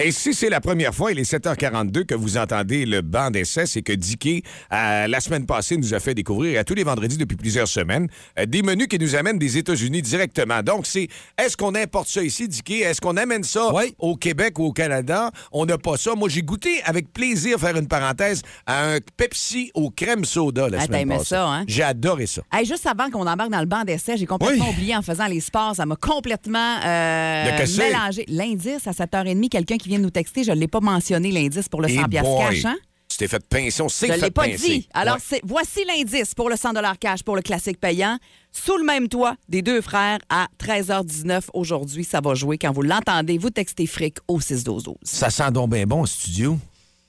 [0.00, 3.66] Et si c'est la première fois, il est 7h42 que vous entendez le banc d'essai,
[3.66, 7.16] c'est que Dicky, euh, la semaine passée, nous a fait découvrir à tous les vendredis
[7.18, 8.06] depuis plusieurs semaines
[8.38, 10.62] euh, des menus qui nous amènent des États-Unis directement.
[10.62, 12.74] Donc, c'est est-ce qu'on importe ça ici, Dicky?
[12.82, 15.32] Est-ce qu'on amène ça au Québec ou au Canada?
[15.50, 16.14] On n'a pas ça.
[16.14, 20.78] Moi, j'ai goûté avec plaisir, faire une parenthèse, à un Pepsi au crème soda la
[20.80, 21.24] Ah, semaine passée.
[21.24, 21.64] ça, hein?
[21.66, 22.42] J'ai adoré ça.
[22.52, 25.40] Hey, juste avant qu'on embarque dans le banc d'essai, j'ai complètement oublié en faisant les
[25.40, 25.74] sports.
[25.74, 28.24] Ça m'a complètement euh, mélangé.
[28.28, 31.68] L'indice à 7h30, quelqu'un qui vient de nous texter, je ne l'ai pas mentionné, l'indice
[31.68, 32.38] pour le 100 Eh boy.
[32.38, 32.64] cash.
[32.64, 32.76] hein?
[33.08, 33.80] Tu t'es fait pincer.
[33.82, 34.68] On sait Je ne l'ai pas pincer.
[34.68, 34.88] dit.
[34.92, 35.20] Alors, Ouais.
[35.26, 38.18] c'est voici l'indice pour le 100 cash pour le classique payant.
[38.52, 42.04] Sous le même toit des deux frères à 13h19 aujourd'hui.
[42.04, 42.58] Ça va jouer.
[42.58, 46.58] Quand vous l'entendez, vous textez fric au 612 Ça sent donc bien bon au studio.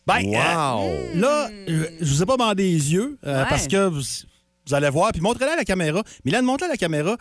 [0.08, 0.36] Ben, wow!
[0.90, 3.50] euh, là, euh, je vous ai pas demandé les yeux euh, Ouais.
[3.50, 4.02] parce que vous,
[4.68, 5.12] vous allez voir.
[5.12, 6.02] Puis montrez-la à la caméra.
[6.24, 7.18] Mylène, montre-la à la caméra.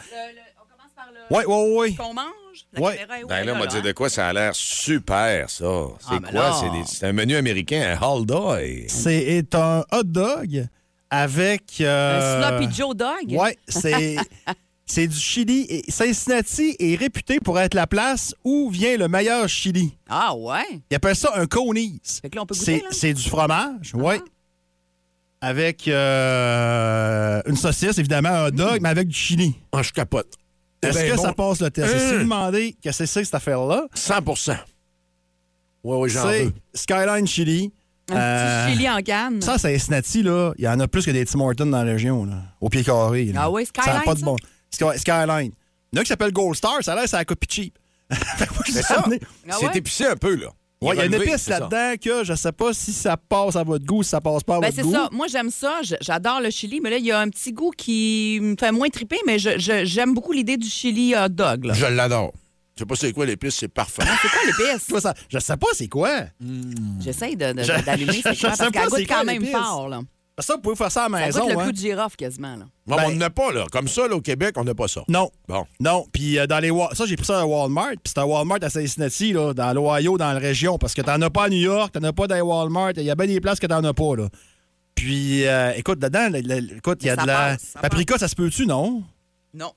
[1.30, 1.94] Oui, oui, oui.
[1.96, 2.24] Qu'on mange?
[2.72, 2.96] La Ouais.
[2.96, 3.26] caméra est où?
[3.28, 3.82] Ben là, on va dire hein?
[3.82, 5.64] de quoi ça a l'air super, ça.
[6.00, 6.62] C'est Ah, ben quoi?
[6.86, 8.84] C'est un menu américain, un Hall Dog.
[8.88, 10.66] C'est un hot dog
[11.10, 11.80] avec.
[11.80, 13.26] euh, Un sloppy Joe Dog?
[13.28, 14.16] Oui, c'est.
[14.90, 15.66] C'est du chili.
[15.68, 19.94] Et Cincinnati est réputé pour être la place où vient le meilleur chili.
[20.08, 20.64] Ah ouais?
[20.90, 22.00] Ils appellent ça un conies.
[22.02, 22.42] C'est là?
[22.90, 24.14] c'est du fromage, oui.
[25.42, 29.54] Avec euh, une saucisse, évidemment, un hot dog, mais avec du chili.
[29.72, 30.32] Ah, je capote.
[30.82, 31.22] Est-ce Ben que bon.
[31.22, 31.94] ça passe le test?
[31.94, 34.56] Et Si vous demandez qu'est-ce que c'est cette affaire-là, 100%
[35.84, 36.52] Oui, oui, j'en c'est veux.
[36.74, 37.72] Skyline Chili.
[38.10, 39.42] Un Euh, petit chili en canne.
[39.42, 40.52] Ça, c'est Cincinnati, là.
[40.56, 42.36] Il y en a plus que des Tim Hortons dans la région, là.
[42.60, 43.26] Au pied carré.
[43.26, 43.42] là.
[43.44, 44.24] Ah oui, Ça a Skyline, pas de ça?
[44.24, 44.36] bon.
[44.70, 45.52] Sky- Skyline.
[45.92, 47.46] Il y en a qui s'appelle Gold Star, ça a l'air que c'est la copie
[47.50, 47.78] cheap.
[48.66, 49.04] C'est ça.
[49.04, 49.08] Ah
[49.60, 49.76] ouais?
[49.76, 50.48] épicé un peu, là.
[50.80, 53.56] Ouais, il y a une épice c'est là-dedans que je sais pas si ça passe
[53.56, 54.92] à votre goût, si ça passe pas à Ben, votre c'est goût.
[54.92, 55.08] ça.
[55.10, 55.80] Moi, j'aime ça.
[56.00, 58.88] J'adore le chili, mais là, il y a un petit goût qui me fait moins
[58.88, 61.64] triper, mais j'aime beaucoup l'idée du chili hot dog.
[61.64, 61.74] là.
[61.74, 62.32] Je l'adore.
[62.76, 64.02] Je sais pas c'est quoi l'épice, c'est parfait.
[64.22, 64.86] C'est quoi l'épice?
[64.88, 66.20] Toi, ça- je sais pas c'est quoi.
[67.00, 69.06] J'essaye de- de- Je- d'allumer je- c'est je quoi, sais parce pas qu'elle c'est goûte
[69.08, 69.88] quoi quand même fort.
[69.88, 70.00] Là.
[70.40, 71.40] Ça, vous pouvez faire ça à la Ça maison.
[71.40, 71.64] goûte le hein.
[71.66, 72.56] coup de girofle quasiment.
[72.56, 72.64] Là.
[72.86, 73.66] Non, Ben- on n'a pas, là.
[73.72, 75.02] Comme ça, là, au Québec, on n'a pas ça.
[75.08, 75.30] Non.
[75.48, 75.64] Bon.
[75.80, 78.24] Non, puis euh, dans les Wa- ça j'ai pris ça à Walmart, puis c'est un
[78.24, 81.48] Walmart à Cincinnati là, dans l'Ohio, dans la région parce que t'en as pas à
[81.48, 83.66] New York, t'en as pas dans les Walmart, il y a bien des places que
[83.66, 84.28] t'en as pas là.
[84.94, 88.28] Puis euh, écoute dedans, écoute, il y a de ça la passe, ça paprika, ça
[88.28, 89.02] se peut-tu non?
[89.54, 89.72] Non.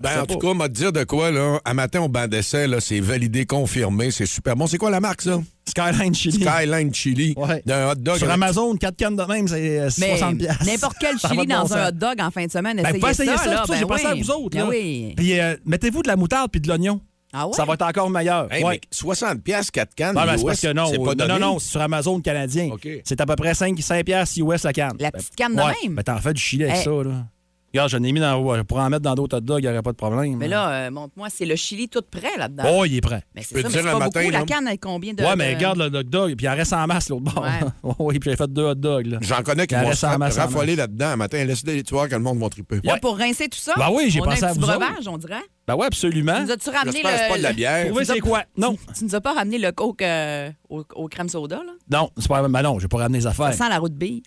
[0.00, 0.46] Ben, en tout pas.
[0.46, 1.60] cas, on va te dire de quoi, là.
[1.64, 4.66] À matin, au banc d'essai, là, c'est validé, confirmé, c'est super bon.
[4.66, 5.38] C'est quoi la marque, ça?
[5.70, 6.42] Skyline Chili.
[6.44, 7.34] Skyline Chili.
[7.36, 7.62] Ouais.
[7.66, 8.16] D'un hot dog.
[8.18, 10.64] Sur avec- Amazon, 4 cannes de même, c'est euh, Mais 60 piastres.
[10.66, 11.88] n'importe quel Ça chili bon dans un sens.
[11.88, 13.36] hot dog en fin de semaine, Ben, essayez pas essayer ça.
[13.36, 13.56] ça, c'est là.
[13.58, 14.22] pour ça que Ben j'ai pensé à oui.
[14.22, 14.56] vous autres.
[14.56, 14.68] Ben là.
[14.68, 15.14] oui.
[15.16, 17.00] Puis euh, mettez-vous de la moutarde puis de l'oignon.
[17.32, 17.52] Ah ouais?
[17.52, 18.52] Ça va être encore meilleur.
[18.52, 18.74] Hey, Ouais.
[18.74, 20.14] mais 60 piastres, 4 cannes.
[20.16, 21.32] Non, mais c'est US, parce que non, c'est pas non, donné.
[21.34, 22.70] non, non, c'est sur Amazon canadien.
[23.04, 24.96] C'est à peu près 5, 5 piastres US la canne.
[24.98, 25.72] La petite canne de ouais.
[25.84, 25.92] même?
[25.94, 26.82] Mais t'en fais du chili avec Hey.
[26.84, 27.24] ça, là.
[27.72, 28.56] Regarde, j'en ai mis dans.
[28.56, 30.36] Je pourrais en mettre dans d'autres hot dogs, il n'y aurait pas de problème.
[30.36, 32.64] Mais là, euh, montre-moi, c'est le chili tout prêt là-dedans.
[32.66, 33.22] Oh, il est prêt.
[33.34, 34.32] mais c'est ça, mais c'est pas matin, beaucoup.
[34.32, 35.22] La canne, elle combien de...
[35.22, 37.44] ouais, mais de- regarde le hot dog, puis il en reste en masse l'autre bord.
[37.44, 37.92] Ouais.
[38.00, 39.18] oui, puis j'ai fait deux hot dogs, là.
[39.20, 41.10] J'en connais qui vont se raffoler là-dedans.
[41.10, 42.80] Un matin, laisse-les, tu vois que le monde va triper.
[42.82, 43.00] Là, Ouais.
[43.00, 44.78] pour rincer tout ça, Ben oui, j'ai on pensé a à un petit vous autres.
[44.80, 45.42] breuvage, on dirait.
[45.68, 46.40] Ben ouais, absolument.
[46.42, 47.54] Nous as-tu ramené c'est pas de la le...
[47.54, 47.86] bière.
[47.86, 48.42] Trouvez c'est quoi?
[48.56, 48.76] Non.
[48.98, 51.72] Tu nous as pas ramené le coke euh, au, crème soda, là?
[51.88, 52.46] Non, c'est pas.
[52.48, 53.52] Ben non, j'ai pas ramené les affaires.
[53.54, 54.24] Ça sent la route bille.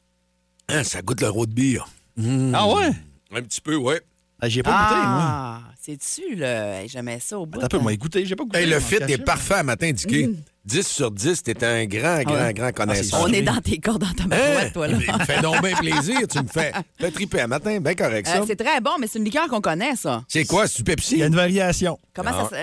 [0.70, 1.86] Hein, ça goûte le road beer.
[2.54, 2.92] Ah ouais?
[3.36, 4.02] Un petit peu, ouais.
[4.42, 5.22] Ben, j'ai pas goûté, moi.
[5.22, 6.82] Ah, c'est-tu, là?
[6.82, 7.60] Hey, J'aimais ça au bout.
[7.60, 8.60] Attends un peu, moi, écoutez, j'ai pas goûté.
[8.60, 10.36] Hey, le fit est parfait à matin, Dicky.
[10.66, 12.54] 10 sur 10, t'es un grand, grand, ouais.
[12.54, 13.22] grand connaisseur.
[13.22, 14.70] On Ah, est dans tes cordes, dans ta Hein?
[14.74, 14.98] toi, là.
[15.26, 16.20] Fait donc bien plaisir.
[16.30, 17.80] Tu me fais, fais triper à matin.
[17.82, 18.38] Bien correct, ça.
[18.42, 20.24] Euh, c'est très bon, mais c'est une liqueur qu'on connaît, ça.
[20.30, 20.68] c'est quoi?
[20.68, 21.16] C'est du Pepsi?
[21.16, 22.00] Il y a une variation.
[22.14, 22.48] Comment Ah.
[22.50, 22.56] ça...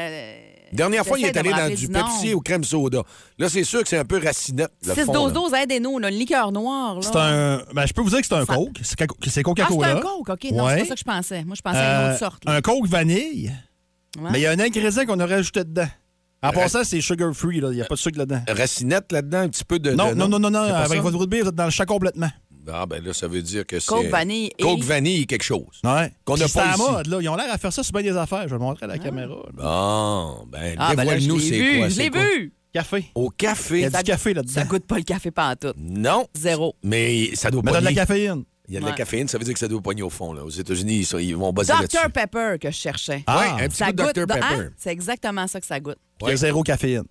[0.73, 1.89] euh, Dernière fois, il est allé dans du.
[1.89, 3.03] Pepsi au crème soda.
[3.39, 4.71] Là, c'est sûr que c'est un peu racinette.
[4.87, 5.41] le 6 fond, 12 là.
[5.41, 6.99] 12 aidez-nous, là, une liqueur noire.
[7.03, 7.63] C'est un.
[7.75, 8.79] Ben, je peux vous dire que c'est un Ça- Coke.
[8.83, 9.97] C'est Coca- C'est Ah, c'est Coca-Cola.
[9.97, 10.45] un coke, OK.
[10.53, 10.75] Non, Ouais.
[10.75, 11.45] c'est pas ça que je pensais.
[11.45, 12.45] Moi, je pensais à une Euh, autre sorte.
[12.45, 12.53] là.
[12.55, 13.53] un Coke vanille.
[14.21, 14.31] Ouais.
[14.33, 15.87] Mais il y a un ingrédient qu'on a rajouté dedans.
[16.43, 17.69] En passant, c'est sugar free, là.
[17.71, 18.41] Il n'y a pas de sucre là-dedans.
[18.49, 19.91] Racinette là-dedans, un petit peu de.
[19.93, 20.59] Non, de- non, non, non, non.
[20.61, 21.01] Avec ça?
[21.03, 22.31] votre route de bière, vous êtes dans le chat complètement.
[22.73, 23.87] Ah, ben là, ça veut dire que c'est.
[23.87, 24.63] Coke vanille et...
[24.63, 25.81] Coke vanille, quelque chose.
[25.85, 26.13] Ouais.
[26.25, 26.79] Qu'on n'a c'est pas ici.
[26.83, 27.19] mode, là.
[27.21, 28.43] Ils ont l'air à faire ça sur bien des affaires.
[28.45, 29.29] Je vais le montrer à la caméra.
[29.35, 29.51] là.
[29.53, 31.89] Bon, ben, Ah, ben là, je dévoile-nous l'ai c'est vu, quoi.
[31.89, 32.21] je c'est l'ai quoi?
[32.23, 32.53] vu.
[32.73, 33.05] Café.
[33.17, 33.85] Au Il y café.
[33.87, 34.53] a du café là-dedans.
[34.53, 35.75] Ça goûte pas le café pantoute.
[35.79, 36.27] Non.
[36.37, 36.77] Zéro.
[36.85, 38.45] Mais ça doit Mais t'as de la caféine.
[38.69, 40.33] Il y a de la caféine, ça veut dire que ça doit pogner au fond.
[40.33, 40.45] Là.
[40.45, 41.97] Aux États-Unis, ils, ils vont là-dessus.
[41.97, 43.25] Dr Pepper que je cherchais.
[43.27, 43.57] Ah.
[43.57, 44.15] Ouais, un petit ça goûte...
[44.15, 44.41] Dr de- Pepper.
[44.49, 44.69] hein?
[44.77, 45.99] C'est exactement ça que ça goûte.
[46.23, 47.03] Il y a zéro caféine.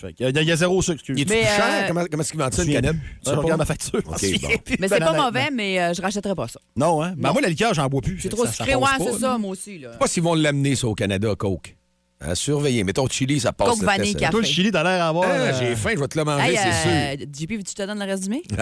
[0.00, 1.02] Fait qu'il y a- il y a zéro sucre.
[1.08, 1.64] Il est plus Mais, cher?
[1.68, 2.92] euh, Comment, comment est-ce qu'ils vendent ça, une canette?
[2.92, 3.36] Tu sais Je pas?
[3.42, 4.00] regarde ma facture.
[4.04, 4.12] Bon.
[4.18, 5.24] Mais c'est Ben, pas honnêtement.
[5.26, 6.60] mauvais, mais euh, je rachèterais pas ça.
[6.76, 7.14] Non, hein?
[7.16, 7.32] Ben Non.
[7.34, 8.18] moi, la liqueur, j'en bois plus.
[8.20, 8.74] C'est trop sucré.
[8.74, 9.78] Ouais, c'est pas, ça, moi aussi.
[9.78, 9.88] Là.
[9.88, 11.74] Je sais pas s'ils vont l'amener, ça, au Canada, Coke.
[12.20, 12.82] À surveiller.
[12.82, 13.68] Mais ton chili, ça passe.
[13.68, 14.30] Coke le vanille, café.
[14.32, 15.28] Toi, le chili, t'as l'air à avoir.
[15.28, 17.70] Ah, euh, J'ai faim, je vais te le manger, Hey, c'est euh, JP, veux-tu que
[17.70, 18.42] je te donne le résumé?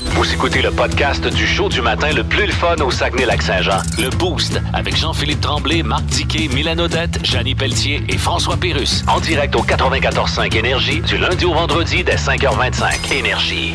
[0.00, 3.78] Vous écoutez le podcast du show du matin le plus le fun au Saguenay-Lac-Saint-Jean.
[3.98, 9.04] Le Boost avec Jean-Philippe Tremblay, Marc Tiquet, Milan Odette, Janine Pelletier et François Pérus.
[9.08, 13.12] En direct au 94.5 Énergie du lundi au vendredi dès 5h25.
[13.12, 13.74] Énergie.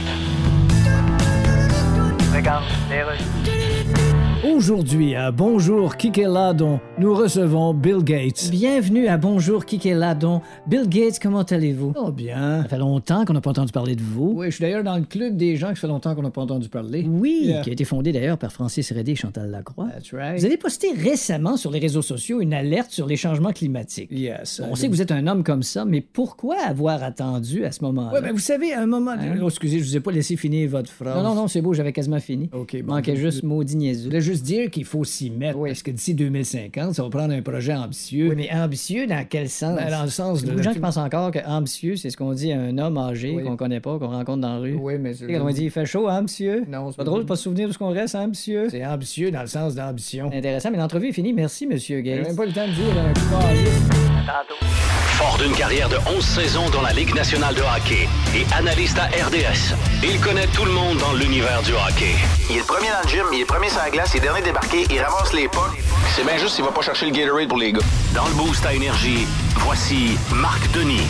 [4.58, 8.50] Aujourd'hui, à Bonjour Kikeladon, nous recevons Bill Gates.
[8.50, 10.42] Bienvenue à Bonjour Kikeladon.
[10.66, 11.94] Bill Gates, comment allez-vous?
[11.96, 12.64] Oh bien.
[12.64, 14.34] Ça fait longtemps qu'on n'a pas entendu parler de vous.
[14.36, 16.42] Oui, je suis d'ailleurs dans le club des gens qui fait longtemps qu'on n'a pas
[16.42, 17.06] entendu parler.
[17.08, 17.62] Oui, Yeah.
[17.62, 19.90] qui a été fondé d'ailleurs par Francis Redé et Chantal Lacroix.
[19.94, 20.40] That's right.
[20.40, 24.10] Vous avez posté récemment sur les réseaux sociaux une alerte sur les changements climatiques.
[24.12, 24.60] Yes.
[24.68, 27.84] On sait que vous êtes un homme comme ça, mais pourquoi avoir attendu à ce
[27.84, 28.12] moment-là?
[28.16, 29.12] Oui, mais vous savez, à un moment.
[29.12, 29.38] Hein?
[29.40, 31.16] Oh, excusez, je vous ai pas laissé finir votre phrase.
[31.16, 32.50] Non, non, non, c'est beau, j'avais quasiment fini.
[32.54, 32.96] OK, bon.
[32.96, 34.06] Manquait juste maudit Je niaiseux.
[34.10, 35.58] voulais juste dire qu'il faut s'y mettre.
[35.58, 35.70] Oui.
[35.70, 38.30] Parce que d'ici 2050, ça va prendre un projet ambitieux.
[38.30, 39.76] Oui, mais ambitieux dans quel sens?
[39.78, 40.52] Ben, dans le sens Il y a de.
[40.52, 42.98] beaucoup de gens qui pensent encore que ambitieux, c'est ce qu'on dit à un homme
[42.98, 43.44] âgé Oui.
[43.44, 44.76] qu'on connaît pas, qu'on rencontre dans la rue.
[44.80, 45.14] Oui, mais.
[45.14, 46.64] Quand on dit il fait chaud, hein, monsieur?
[46.68, 48.70] Non, C'est pas drôle de pas se souvenir de ce qu'on reste, hein, monsieur?
[48.70, 50.32] C'est ambitieux dans le sens d'ambition.
[50.34, 51.34] Intéressant, mais l'entrevue est finie.
[51.34, 52.28] Merci, monsieur J'ai Gates.
[52.28, 56.84] même pas le temps de dire un coup Fort d'une carrière de 11 saisons dans
[56.84, 61.14] la Ligue nationale de hockey et analyste à RDS, il connaît tout le monde dans
[61.14, 62.14] l'univers du hockey.
[62.52, 64.18] Il est le premier dans le gym, il est le premier sur la glace, il
[64.18, 65.74] est dernier débarqué, il ramasse les pas.
[66.16, 67.80] C'est bien juste s'il va pas chercher le Gatorade pour les gars.
[68.14, 71.08] Dans le boost à énergie, voici Marc Denis.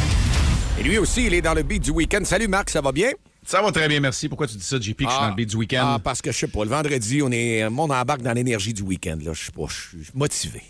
[0.79, 2.23] Et lui aussi, il est dans le beat du week-end.
[2.23, 3.09] Salut Marc, ça va bien?
[3.45, 4.29] Ça va très bien, merci.
[4.29, 5.83] Pourquoi tu dis ça, JP, que je suis dans le beat du week-end?
[5.83, 8.83] Ah, parce que je sais pas, le vendredi, on est, mon embarque dans l'énergie du
[8.83, 9.17] week-end.
[9.21, 10.61] Là, je sais pas, je suis motivé.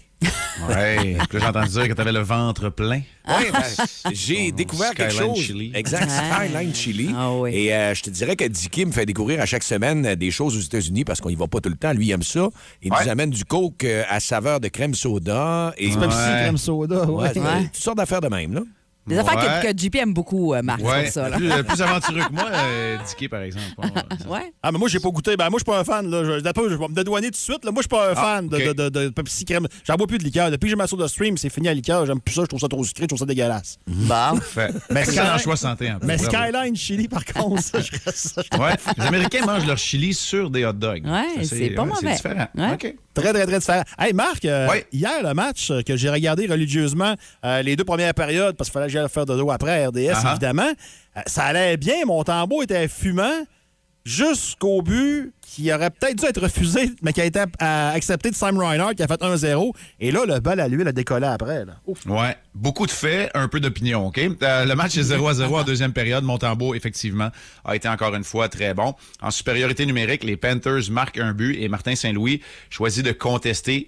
[0.68, 1.18] Ouais.
[1.30, 3.02] Puis entendu dire que t'avais le ventre plein.
[3.28, 5.44] Oui, ben, j'ai découvert quelque Skyline chose.
[5.46, 5.72] Chili.
[5.76, 6.10] Exact.
[6.10, 7.10] Skyline Chili.
[7.16, 7.52] Ah oui.
[7.56, 10.32] Et euh, je te dirais que Dicky me fait découvrir à chaque semaine euh, des
[10.32, 11.94] choses aux États-Unis parce qu'on y va pas tout le temps.
[11.94, 12.48] Lui, il aime ça.
[12.82, 12.98] Il Ouais.
[13.04, 15.74] nous amène du coke euh, à saveur de crème soda.
[15.78, 16.42] Et C'est Pepsi, Ouais.
[16.42, 17.06] crème soda.
[17.06, 17.34] Ouais.
[17.34, 18.54] toutes sortes d'affaires de même.
[18.56, 18.62] Là.
[19.08, 21.06] Des affaires que, que JP aime beaucoup, euh, Marc, Ouais.
[21.06, 21.30] sur ça.
[21.30, 21.38] Là.
[21.38, 23.66] Plus, euh, plus aventureux que moi, euh, Dicky, par exemple.
[24.28, 24.52] Ouais.
[24.62, 25.36] Ah, mais moi, j'ai pas goûté.
[25.38, 26.10] Ben, moi, je suis pas un fan.
[26.10, 26.24] Là.
[26.24, 27.64] Je, d'après, je vais me dédouaner tout de suite.
[27.66, 27.72] Là.
[27.72, 29.68] Moi, je suis pas un fan de- de, de, de Pepsi crème.
[29.86, 30.52] J'en bois plus de liqueur.
[30.52, 32.06] Depuis que j'ai ma soda stream, c'est fini à liqueur.
[32.06, 32.42] J'aime plus ça.
[32.42, 33.04] Je trouve ça trop sucré.
[33.04, 33.78] Je trouve ça dégueulasse.
[33.88, 34.40] Bon.
[34.42, 34.74] Fait.
[34.92, 35.92] Mais Skyline- choix santé.
[35.92, 36.08] En plus.
[36.08, 36.32] Mais Bravo.
[36.32, 38.74] Skyline Chili, par contre, ça, je reste ça, Ouais.
[38.98, 41.06] Les Américains mangent leur chili sur des hot dogs.
[41.06, 42.00] Ouais, Ça, c'est pas ouais, mauvais.
[42.02, 42.48] C'est différent.
[42.56, 42.74] Ouais.
[42.74, 42.96] OK.
[43.14, 43.84] Très, très, très différent.
[43.98, 44.86] Hey, Marc, euh, Ouais.
[44.92, 48.90] hier, le match que j'ai regardé religieusement, euh, les deux premières périodes, parce qu'il fallait
[49.08, 50.72] faire de dos après à RDS, évidemment,
[51.18, 52.06] euh, ça allait bien.
[52.06, 53.44] Mon tambour était fumant
[54.08, 58.58] jusqu'au but qui aurait peut-être dû être refusé, mais qui a été accepté de Sam
[58.58, 59.74] Reinhardt, qui a fait 1-0.
[60.00, 61.66] Et là, le bal à l'huile a décollé après.
[61.66, 61.74] Là.
[61.86, 62.06] Ouf.
[62.06, 62.38] Ouais.
[62.54, 64.20] Beaucoup de faits, un peu d'opinion, OK?
[64.20, 66.24] Euh, le match est 0 à 0 en deuxième période.
[66.24, 67.30] Montembeau, effectivement,
[67.66, 68.94] a été encore une fois très bon.
[69.22, 73.88] En supériorité numérique, les Panthers marquent un but et Martin Saint-Louis choisit de contester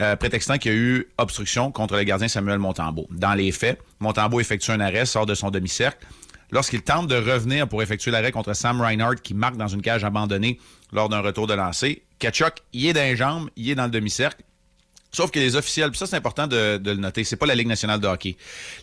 [0.00, 3.06] euh, prétextant qu'il y a eu obstruction contre le gardien Samuel Montembeau.
[3.10, 6.06] Dans les faits, Montembeau effectue un arrêt, sort de son demi-cercle.
[6.50, 10.04] Lorsqu'il tente de revenir pour effectuer l'arrêt contre Sam Reinhardt, qui marque dans une cage
[10.04, 10.58] abandonnée
[10.92, 13.90] lors d'un retour de lancer, Kachuk, il est dans les jambes, il est dans le
[13.90, 14.42] demi-cercle.
[15.10, 17.54] Sauf que les officiels, puis ça c'est important de, de le noter, c'est pas la
[17.54, 18.36] Ligue nationale de hockey.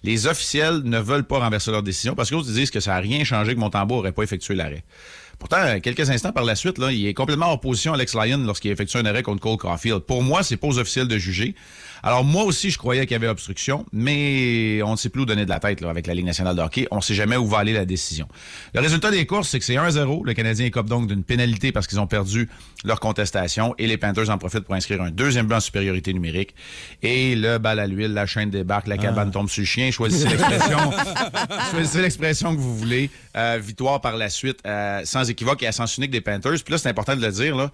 [0.04, 3.24] Les officiels ne veulent pas renverser leur décision parce qu'ils disent que ça n'a rien
[3.24, 4.84] changé que Montembeau n'aurait pas effectué l'arrêt.
[5.40, 8.44] Pourtant, quelques instants par la suite, là, il est complètement en opposition à Alex Lyon
[8.46, 10.02] lorsqu'il effectue un arrêt contre Cole Caulfield.
[10.02, 11.56] Pour moi, c'est pas aux officiels de juger.
[12.06, 15.26] Alors moi aussi, je croyais qu'il y avait obstruction, mais on ne sait plus où
[15.26, 16.88] donner de la tête là, avec la Ligue nationale de hockey.
[16.92, 18.28] On ne sait jamais où va aller la décision.
[18.76, 20.24] Le résultat des courses, c'est que c'est 1-0.
[20.24, 22.48] Le Canadien écope donc d'une pénalité parce qu'ils ont perdu
[22.84, 26.54] leur contestation et les Panthers en profitent pour inscrire un deuxième but en supériorité numérique.
[27.02, 29.90] Et le bal à l'huile, la chaîne débarque, la cabane tombe sur le chien.
[29.90, 30.78] Choisissez l'expression.
[31.72, 33.10] choisissez l'expression que vous voulez.
[33.36, 36.64] Euh, victoire par la suite, euh, sans équivoque et à sens unique des Panthers.
[36.64, 37.72] Puis là, c'est important de le dire, là.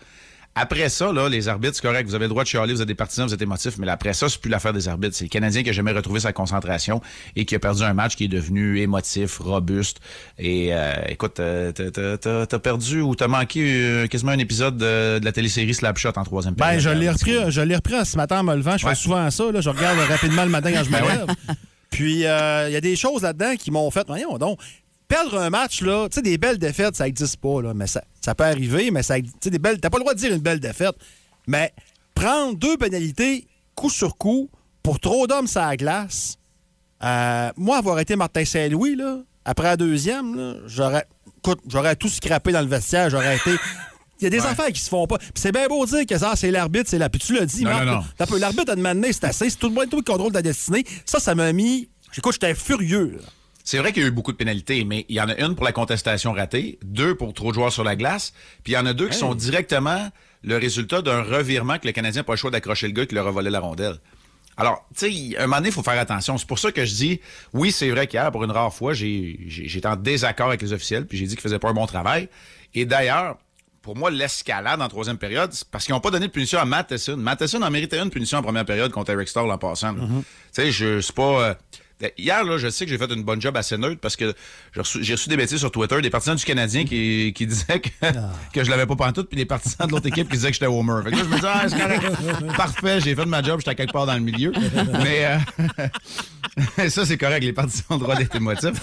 [0.54, 2.06] Après ça, là, les arbitres, c'est correct.
[2.10, 3.94] Vous avez le droit de chialer, vous êtes des partisans, vous êtes émotifs, mais là,
[3.94, 5.16] après ça, c'est plus l'affaire des arbitres.
[5.16, 7.00] C'est le Canadien qui a jamais retrouvé sa concentration
[7.38, 10.02] et qui a perdu un match qui est devenu émotif, robuste.
[10.38, 15.24] Et euh, écoute, euh, t'as- perdu ou t'as manqué euh, quasiment un épisode de, de
[15.24, 16.82] la télésérie Slapshot en troisième Ben, période.
[16.82, 18.78] je l'ai repris, je l'ai repris ce matin en me levant.
[18.78, 18.94] Je Ouais.
[18.94, 19.50] fais souvent ça.
[19.54, 19.62] Là.
[19.62, 21.56] Je regarde rapidement le matin quand je me Ben lève.
[21.92, 24.06] Puis, euh, il y a des choses là-dedans qui m'ont fait.
[24.06, 24.60] Voyons donc.
[25.12, 28.02] Perdre un match, là, tu sais, des belles défaites, ça n'existe pas, là, mais ça,
[28.22, 30.34] ça peut arriver, mais ça, tu sais, des belles, t'as pas le droit de dire
[30.34, 30.96] une belle défaite,
[31.48, 31.74] mais
[32.16, 33.46] prendre deux pénalités,
[33.76, 34.50] coup sur coup,
[34.82, 36.38] pour trop d'hommes sur la glace,
[37.04, 41.06] euh, moi, avoir été Martin Saint-Louis, là, après la deuxième, là, j'aurais,
[41.40, 43.52] écoute, j'aurais tout scrappé dans le vestiaire, j'aurais été.
[44.22, 45.18] Il y a des affaires qui se font pas.
[45.18, 47.10] Puis c'est bien beau dire que ça, c'est l'arbitre, c'est la.
[47.10, 48.38] Puis tu l'as dit, Non, Marc, non, non.
[48.38, 49.50] L'arbitre a demandé, c'est assez.
[49.50, 50.86] C'est tout le monde qui contrôle ta destinée.
[51.06, 51.90] Ça, ça m'a mis.
[52.16, 53.18] Écoute, j'étais furieux.
[53.18, 53.28] là.
[53.64, 55.56] C'est vrai qu'il y a eu beaucoup de pénalités, mais il y en a une
[55.56, 58.34] pour la contestation ratée, deux pour trop de joueurs sur la glace,
[58.64, 60.10] puis il y en a deux qui sont directement
[60.44, 63.14] le résultat d'un revirement que le Canadien n'a pas le choix d'accrocher le gars qui
[63.16, 63.98] leur a volé la rondelle.
[64.58, 66.38] Alors, tu sais, un moment donné, il faut faire attention.
[66.38, 67.22] C'est pour ça que je dis,
[67.54, 70.74] oui, c'est vrai qu'hier, pour une rare fois, j'ai- j'ai- j'étais en désaccord avec les
[70.74, 72.28] officiels, puis j'ai dit qu'ils faisaient pas un bon travail.
[72.74, 73.38] Et d'ailleurs,
[73.82, 76.66] pour moi, l'escalade en troisième période, c'est parce qu'ils n'ont pas donné de punition à
[76.66, 77.18] Matheson.
[77.18, 79.94] Matheson en méritait une punition en première période contre Eric Starr l'an passant.
[79.94, 80.02] là.
[80.04, 81.50] Tu sais, je c'est pas...
[81.50, 81.54] euh,
[82.18, 84.34] Hier, là, je sais que j'ai fait une bonne job assez neutre parce que
[84.74, 87.90] j'ai reçu, des bêtises sur Twitter, des partisans du Canadien qui, qui disaient que,
[88.54, 90.66] que je l'avais pas pantoute, puis des partisans de l'autre équipe qui disaient que j'étais
[90.68, 91.02] Homer.
[91.04, 92.56] Fait que là, je me dis, ah, c'est correct.
[92.58, 94.52] Parfait, j'ai fait ma job, j'étais quelque part dans le milieu.
[95.04, 98.74] Mais euh, ça, c'est correct, les partisans ont le droit d'être émotifs.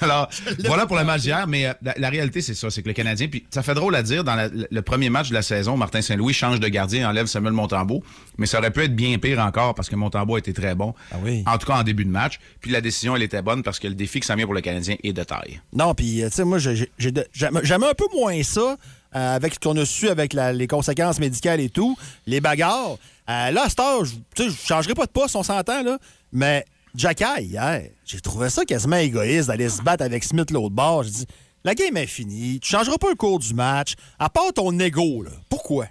[0.00, 0.28] Alors,
[0.66, 2.94] voilà pour le match d'hier, mais euh, la, la réalité, c'est ça, c'est que le
[2.94, 5.76] Canadien, puis ça fait drôle à dire, dans la- le, premier match de la saison,
[5.76, 8.02] Martin Saint-Louis change de gardien, enlève Samuel Montembeau,
[8.38, 10.94] mais ça aurait pu être bien pire encore parce que Montembeau a été très bon,
[11.46, 13.88] en tout cas en début de match, puis la décision, elle était bonne parce que
[13.88, 15.60] le défi que ça vient pour le Canadien est de taille.
[15.72, 18.42] Non, puis, euh, tu sais, moi, j'ai- j'ai- j'ai de- j'aime j'aime un peu moins
[18.42, 18.76] ça
[19.14, 21.96] euh, avec ce qu'on a su avec les conséquences médicales et tout,
[22.26, 22.96] les bagarres.
[23.30, 25.98] Euh, là, à cette heure, je- je changerai pas de poste, on s'entend, là,
[26.32, 31.02] mais Jacky, hier, j'ai trouvé ça quasiment égoïste d'aller se battre avec Smith l'autre bord.
[31.04, 31.26] J'ai dit,
[31.64, 35.22] la game est finie, tu changeras pas le cours du match, à part ton ego,
[35.22, 35.30] là.
[35.48, 35.86] Pourquoi?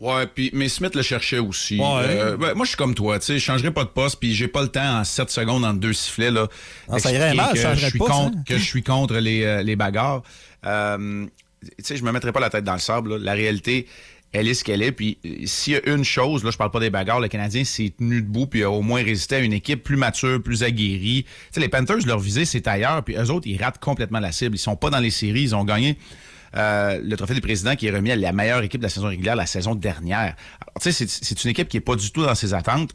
[0.00, 1.78] Ouais, puis mais Smith le cherchait aussi.
[1.78, 1.84] Ouais.
[1.84, 4.34] Euh, ben, moi, je suis comme toi, tu sais, je changerai pas de poste, puis
[4.34, 6.48] j'ai pas le temps en 7 secondes entre deux sifflets là.
[6.88, 9.16] Ah, ça irait mal, je que changerais je suis poste, contre, que je suis contre
[9.16, 10.22] les, euh, les bagarres.
[10.64, 11.26] Euh,
[11.62, 13.10] tu sais, je me mettrai pas la tête dans le sable.
[13.10, 13.18] là.
[13.18, 13.86] La réalité,
[14.32, 14.92] elle est ce qu'elle est.
[14.92, 17.64] Puis euh, s'il y a une chose, là, je parle pas des bagarres, le Canadien
[17.64, 21.24] s'est tenu debout puis a au moins résisté à une équipe plus mature, plus aguerrie.
[21.24, 24.32] Tu sais, les Panthers, leur visée, c'est ailleurs, puis eux autres, ils ratent complètement la
[24.32, 24.56] cible.
[24.56, 25.98] Ils sont pas dans les séries, ils ont gagné
[26.56, 29.08] euh, le trophée du président qui est remis à la meilleure équipe de la saison
[29.08, 30.34] régulière la saison dernière.
[30.60, 32.90] Alors, Tu sais, c'est- c'est une équipe qui est pas du tout dans ses attentes.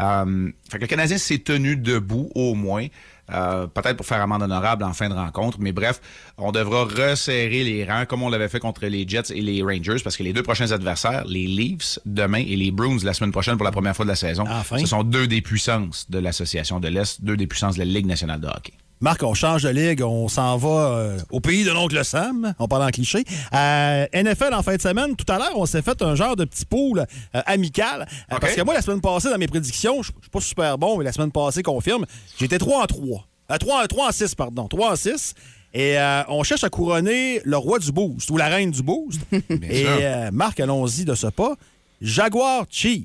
[0.00, 2.86] Euh, fait que le Canadien s'est tenu debout au moins.
[3.30, 6.00] euh, peut-être pour faire amende honorable en fin de rencontre, mais bref,
[6.38, 10.00] on devra resserrer les rangs comme on l'avait fait contre les Jets et les Rangers,
[10.02, 13.58] parce que les deux prochains adversaires, les Leafs demain et les Bruins la semaine prochaine
[13.58, 14.78] pour la première fois de la saison, Enfin.
[14.78, 18.06] ce sont deux des puissances de l'association de l'Est, deux des puissances de la Ligue
[18.06, 18.72] nationale de hockey.
[19.00, 22.66] Marc, on change de ligue, on s'en va euh, au pays de l'oncle Sam, on
[22.66, 23.24] parle en cliché.
[23.54, 26.44] Euh, NFL en fin de semaine, tout à l'heure, on s'est fait un genre de
[26.44, 27.00] petit pool
[27.34, 28.08] euh, amical.
[28.32, 30.98] Euh, Parce que moi, la semaine passée, dans mes prédictions, je suis pas super bon,
[30.98, 32.06] mais la semaine passée, confirme,
[32.40, 33.26] j'étais 3 en 3.
[33.52, 34.66] Euh, 3, en- 3 en 6, pardon.
[34.66, 35.34] 3 en 6.
[35.74, 35.96] Et
[36.28, 39.20] on cherche à couronner le roi du boost ou la reine du boost.
[39.50, 39.84] Et
[40.32, 41.54] Marc, allons-y de ce pas.
[42.00, 43.04] Jaguar Chief.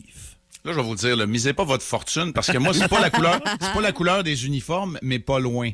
[0.66, 3.01] Là, je vais vous dire, là, misez pas votre fortune parce que moi, c'est pas
[3.01, 5.72] la couleur, c'est pas la couleur des uniformes, mais pas loin.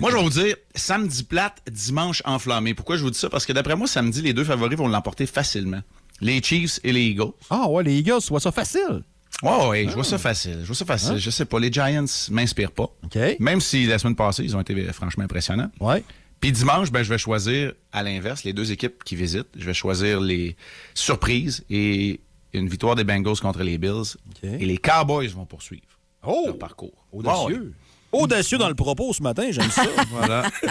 [0.00, 2.72] moi, je vais vous dire, samedi plate, dimanche enflammé.
[2.72, 3.28] Pourquoi je vous dis ça?
[3.28, 5.82] Parce que d'après moi, samedi, les deux favoris vont l'emporter facilement.
[6.22, 7.32] Les Chiefs et les Eagles.
[7.50, 9.02] Ah ouais, les Eagles, vois ça facile.
[9.42, 10.60] Ouais, ouais, je vois ça facile.
[10.62, 11.14] Je vois ça facile.
[11.16, 11.18] Ah.
[11.18, 12.90] Je sais pas, les Giants m'inspirent pas.
[13.38, 15.70] Même si la semaine passée, ils ont été euh, franchement impressionnants.
[15.78, 16.02] Ouais.
[16.40, 19.48] Puis dimanche, ben, je vais choisir, à l'inverse, les deux équipes qui visitent.
[19.58, 20.56] Je vais choisir les
[20.94, 22.20] surprises et
[22.58, 24.16] une victoire des Bengals contre les Bills.
[24.42, 25.82] Et les Cowboys vont poursuivre
[26.24, 27.06] leur parcours.
[27.12, 27.72] Audacieux.
[28.12, 29.82] Audacieux dans le propos ce matin, j'aime ça.
[30.10, 30.44] Voilà.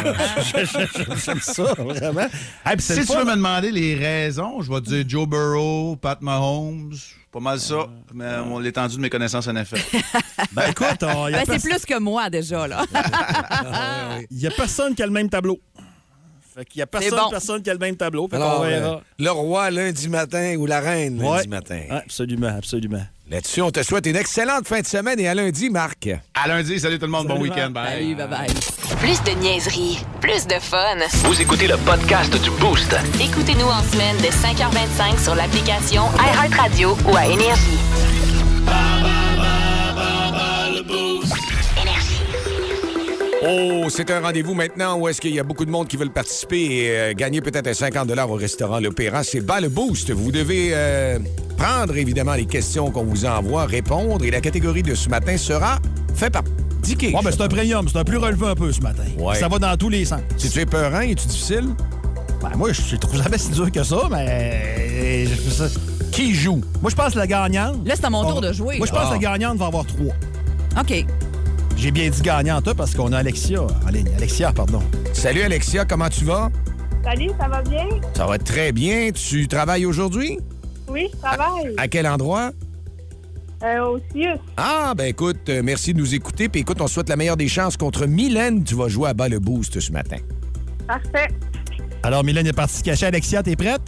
[1.25, 2.27] j'aime ça, vraiment.
[2.65, 3.19] Hey, si tu fun.
[3.19, 6.93] veux me demander les raisons, je vais te dire Joe Burrow, Pat Mahomes,
[7.31, 9.79] pas mal ça, mais on l'étendue de mes connaissances NFL.
[10.53, 12.85] Ben écoute, on- y a Ben, c'est plus que moi déjà, là.
[14.31, 15.59] il n'y a personne qui a le même tableau.
[16.55, 17.29] Fait qu'il y a personne, bon.
[17.29, 18.29] personne qui a le même tableau.
[18.29, 18.87] Fait Alors, verra.
[18.87, 21.47] euh, le roi lundi matin ou la reine lundi Ouais.
[21.47, 21.81] matin.
[21.89, 23.01] Absolument, absolument.
[23.29, 26.07] Là-dessus, on te souhaite une excellente fin de semaine et à lundi, Marc.
[26.33, 27.89] À lundi, salut tout le monde, bon week-end, bye.
[27.89, 28.97] Salut, bye-bye.
[28.99, 30.95] Plus de niaiserie, plus de fun.
[31.25, 32.95] Vous écoutez le podcast du Boost.
[33.19, 37.79] Écoutez-nous en semaine de 5h25 sur l'application iHeartRadio ou à Énergie.
[43.43, 46.11] Oh, c'est un rendez-vous maintenant où est-ce qu'il y a beaucoup de monde qui veulent
[46.11, 49.23] participer et euh, gagner peut-être un 50 au restaurant L'Opéra.
[49.23, 50.09] C'est bas le boost.
[50.11, 51.19] Vous devez euh,
[51.57, 55.79] prendre évidemment les questions qu'on vous envoie, répondre et la catégorie de ce matin sera
[56.15, 56.43] fait par
[56.81, 57.07] Dicky.
[57.07, 59.03] Ouais, ben c'est un premium, c'est un plus relevé un peu ce matin.
[59.19, 59.35] Ouais.
[59.35, 60.21] Ça va dans tous les sens.
[60.37, 61.65] Si tu es peurant, es-tu difficile?
[62.41, 65.25] Ben, moi, je trouve jamais si dur que ça, mais.
[65.25, 65.67] je- ça-
[66.11, 66.61] Qui joue?
[66.81, 67.85] Moi, je pense que la gagnante.
[67.85, 68.77] Là, c'est à mon tour de jouer.
[68.77, 69.13] Moi, je pense que Ah.
[69.13, 70.13] la gagnante va avoir trois.
[70.79, 71.05] OK.
[71.77, 74.09] J'ai bien dit gagnante, parce qu'on a Alexia en ligne.
[74.15, 74.81] Alexia, pardon.
[75.13, 76.49] Salut Alexia, comment tu vas?
[77.03, 77.87] Salut, ça va bien?
[78.15, 79.11] Ça va très bien.
[79.11, 80.39] Tu travailles aujourd'hui?
[80.87, 81.73] Oui, je travaille.
[81.77, 82.51] À quel endroit?
[83.63, 84.39] Euh, au CIUS.
[84.57, 86.49] Ah, ben écoute, euh, merci de nous écouter.
[86.49, 88.63] Puis écoute, on souhaite la meilleure des chances contre Mylène.
[88.63, 90.17] Tu vas jouer à bas le boost ce matin.
[90.87, 91.27] Parfait.
[92.03, 93.07] Alors, Mylène est partie se cacher.
[93.07, 93.81] Alexia, t'es prête?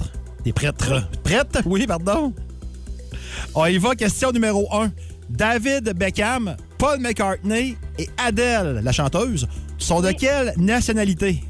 [0.44, 0.76] T'es prête?
[1.24, 1.60] Prête?
[1.66, 2.34] Oui, pardon.
[3.56, 4.92] On y va, question numéro 1.
[5.30, 9.48] David Beckham, Paul McCartney et Adele, la chanteuse,
[9.78, 11.44] sont de quelle nationalité?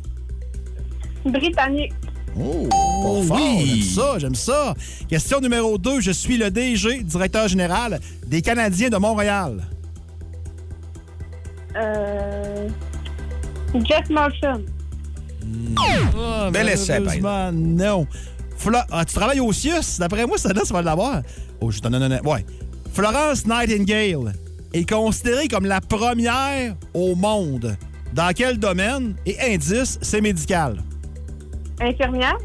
[1.25, 1.93] Britannique.
[2.39, 4.73] Oh, fort, j'aime ça, j'aime ça.
[5.09, 6.01] Question numéro 2.
[6.01, 9.63] Je suis le DG, directeur général des Canadiens de Montréal.
[11.75, 12.67] Euh...
[13.73, 14.63] Jeff Marshall.
[15.77, 16.99] Ah, Bel essai,
[17.53, 18.07] non.
[18.57, 19.97] Fla- ah, tu travailles au CIUS?
[19.99, 21.21] D'après moi, ça là, tu vas l'avoir.
[21.61, 22.21] Oh, je t'en donne un.
[22.21, 22.45] Ouais.
[22.93, 24.33] Florence Nightingale
[24.73, 27.75] est considérée comme la première au monde.
[28.13, 29.15] Dans quel domaine?
[29.25, 30.77] Et indice, c'est médical?
[31.79, 32.37] Infirmière.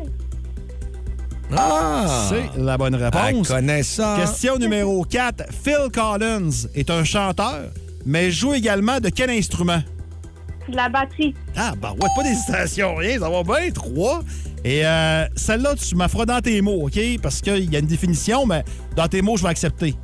[1.57, 2.29] Ah!
[2.29, 3.51] C'est la bonne réponse.
[3.51, 4.17] Elle connaît ça.
[4.21, 5.45] Question numéro 4.
[5.51, 7.71] Phil Collins est un chanteur,
[8.07, 9.83] mais joue également de quel instrument?
[10.69, 11.35] De la batterie.
[11.57, 14.23] Ah, bah ouais, pas d'hésitation, rien, ça va bien, trois.
[14.65, 16.99] Et euh, celle-là, tu m'as feras dans tes mots, OK?
[17.21, 18.65] Parce qu'il y a une définition, mais
[18.95, 19.95] dans tes mots, je vais accepter.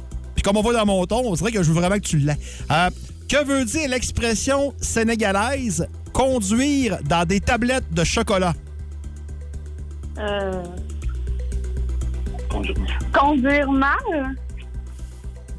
[0.49, 2.39] Comme on voit dans mon ton, on dirait que je veux vraiment que tu l'aies.
[2.71, 2.89] Euh,
[3.29, 8.55] que veut dire l'expression sénégalaise conduire dans des tablettes de chocolat?
[10.19, 10.63] Euh...
[13.13, 14.35] Conduire mal?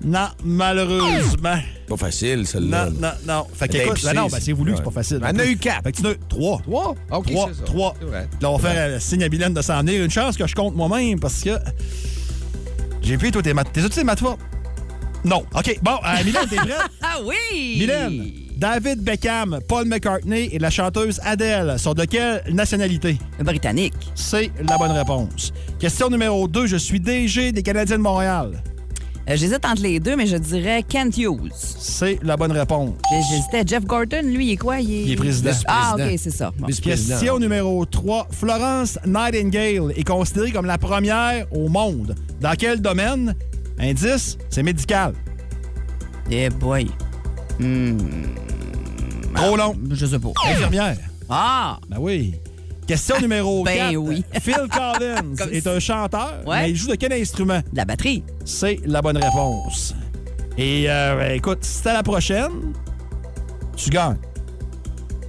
[0.03, 1.59] Non, malheureusement.
[1.87, 2.89] Pas facile, celle-là.
[2.89, 3.47] Non, non, non.
[3.53, 4.77] Fait épicée, ben non, ben c'est- voulu, ouais.
[4.77, 5.19] c'est pas facile.
[5.23, 5.83] Elle en a eu quatre.
[5.83, 6.61] Fait que tu en as trois.
[6.63, 6.95] Trois?
[7.11, 7.63] OK, Trois, ça.
[7.63, 7.93] trois.
[8.01, 8.27] Vrai.
[8.41, 10.03] Là, on va faire euh, signe à Mylène de s'en venir.
[10.03, 11.51] Une chance que je compte moi-même parce que
[13.03, 13.71] j'ai pris toi tes maths.
[13.71, 14.39] T'es tes maths fortes?
[15.25, 15.43] Non.
[15.55, 15.79] OK.
[15.81, 16.73] Bon, euh, Mylène, t'es prête?
[17.01, 17.77] Ah oui!
[17.79, 18.25] Mylène,
[18.57, 23.17] David Beckham, Paul McCartney et la chanteuse Adele sont de quelle nationalité?
[23.43, 23.93] Britannique.
[24.15, 25.51] C'est la bonne réponse.
[25.79, 26.67] Question numéro 2.
[26.67, 28.61] Je suis DG des Canadiens de Montréal.
[29.29, 31.51] Euh, J'hésite entre les deux, mais je dirais Kent Hughes.
[31.53, 32.95] C'est la bonne réponse.
[33.29, 33.63] J'hésitais.
[33.67, 34.79] Jeff Gordon, lui, il est quoi?
[34.79, 35.51] Il est, Il est président.
[35.67, 35.95] Ah.
[35.97, 36.51] OK, c'est ça.
[36.57, 36.65] Bon.
[36.67, 38.27] Question numéro 3.
[38.31, 42.15] Florence Nightingale est considérée comme la première au monde.
[42.41, 43.35] Dans quel domaine?
[43.79, 45.13] Indice, c'est médical.
[46.29, 46.87] Eh boy.
[47.59, 47.97] Hmm.
[49.33, 49.75] Trop long.
[49.91, 50.29] Je sais pas.
[50.47, 50.97] Infirmière.
[51.29, 51.79] Ah!
[51.89, 52.35] Ben oui.
[52.87, 53.95] Question numéro Ben 4.
[53.97, 54.23] oui.
[54.41, 56.61] Phil Collins Comme est un chanteur, Ouais.
[56.63, 57.59] mais il joue de quel instrument?
[57.71, 58.23] De la batterie.
[58.45, 59.93] C'est la bonne réponse.
[60.57, 62.73] Et euh, ben, écoute, si c'est à la prochaine,
[63.75, 64.17] tu gagnes.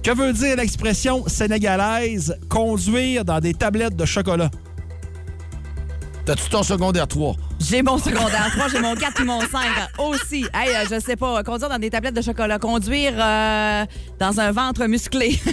[0.03, 4.49] Que veut dire l'expression sénégalaise conduire dans des tablettes de chocolat?
[6.25, 7.35] T'as-tu ton secondaire 3?
[7.59, 9.49] J'ai mon secondaire 3, j'ai mon 4 et mon 5
[9.97, 10.45] aussi.
[10.53, 13.85] Hey, euh, je sais pas, conduire dans des tablettes de chocolat, conduire euh,
[14.19, 15.39] dans un ventre musclé.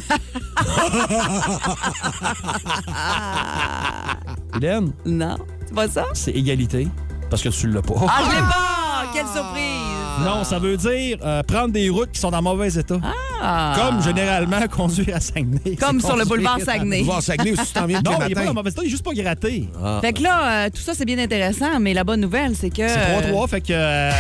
[4.56, 4.92] Hélène?
[5.06, 6.04] Non, c'est pas ça?
[6.12, 6.88] C'est égalité,
[7.30, 7.94] parce que tu l'as pas.
[8.08, 9.06] Ah, je l'ai pas!
[9.14, 9.97] Quelle surprise!
[10.24, 12.96] Non, ça veut dire euh, prendre des routes qui sont dans mauvais état.
[13.42, 13.74] Ah.
[13.76, 15.76] Comme généralement conduire à Saguenay.
[15.78, 16.98] Comme sur le boulevard Saguenay.
[17.00, 18.82] Boulevard Saguenay, aussi, tu t'en viens tous Non, les il est pas dans mauvais état,
[18.82, 19.68] il est juste pas gratté.
[20.00, 22.88] Fait que là, euh, tout ça, c'est bien intéressant, mais la bonne nouvelle, c'est que...
[22.88, 24.10] C'est 3-3, fait que euh,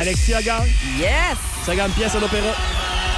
[0.00, 0.68] Alexia gagne.
[0.98, 1.38] Yes!
[1.66, 2.48] 50 pièces à l'opéra.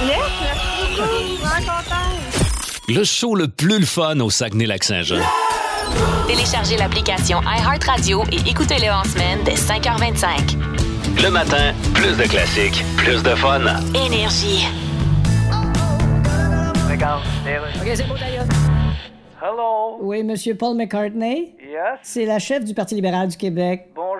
[0.05, 1.41] Yes, merci beaucoup.
[1.41, 2.85] Vraiment contente.
[2.87, 5.17] Le show le plus le fun au Saguenay-Lac-Saint-Jean.
[6.27, 10.57] Téléchargez l'application iHeartRadio et écoutez-le en semaine dès 5h25.
[11.23, 13.61] Le matin, plus de classiques, plus de fun.
[13.95, 14.67] Énergie.
[16.89, 17.23] Regarde.
[17.81, 18.45] OK, c'est beau d'ailleurs.
[19.41, 19.97] Hello.
[20.01, 21.55] Oui, Monsieur Paul McCartney.
[21.59, 21.99] Yes.
[22.03, 23.89] C'est la chef du Parti libéral du Québec.
[23.95, 24.14] Bonjour,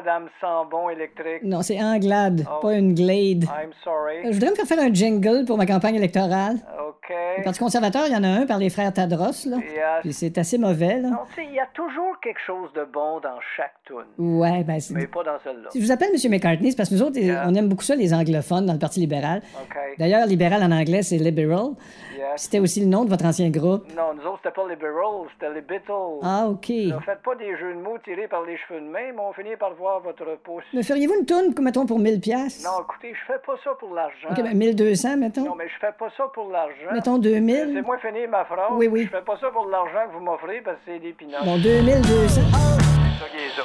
[0.00, 1.42] Madame Sambon électrique?
[1.42, 2.60] Non, c'est Anglade, Oh.
[2.62, 3.44] pas une Glade.
[3.44, 4.20] I'm sorry.
[4.24, 6.56] Je voudrais me faire faire un jingle pour ma campagne électorale.
[6.88, 7.14] OK.
[7.38, 9.56] Le Parti conservateur, il y en a un par les frères Tadros, là.
[9.58, 10.00] Yes.
[10.00, 11.10] Puis c'est assez mauvais, là.
[11.10, 13.96] Non, tu sais, il y a toujours quelque chose de bon dans chaque tune.
[14.18, 14.94] Ouais, ben c'est...
[14.94, 15.68] Mais pas dans celle-là.
[15.70, 16.30] Si je vous appelle M.
[16.30, 19.00] McCartney, c'est parce que nous autres, on aime beaucoup ça, les anglophones, dans le Parti
[19.00, 19.42] libéral.
[19.62, 19.76] OK.
[19.98, 21.72] D'ailleurs, libéral en anglais, c'est liberal.
[22.16, 22.24] Yes.
[22.36, 23.84] C'était aussi le nom de votre ancien groupe.
[23.96, 26.20] Non, nous autres, c'était pas Beatles, c'était les Beatles.
[26.22, 26.68] Ah, OK.
[26.70, 29.32] Ne faites pas des jeux de mots tirés par les cheveux de main, mais on
[29.32, 30.64] finit par voir votre pouce.
[30.72, 33.94] Me feriez-vous une toune, mettons, pour 1000 pièces Non, écoutez, je fais pas ça pour
[33.94, 34.28] l'argent.
[34.30, 35.44] OK, ben 1200, mettons.
[35.44, 36.92] Non, mais je fais pas ça pour l'argent.
[36.92, 37.72] Mettons 2000.
[37.74, 38.70] C'est moi finir ma phrase.
[38.72, 39.04] Oui, oui.
[39.04, 41.44] Je fais pas ça pour l'argent que vous m'offrez parce que c'est des pinottes.
[41.44, 42.40] Bon, 2200.
[42.40, 43.62] C'est ça qui est ça.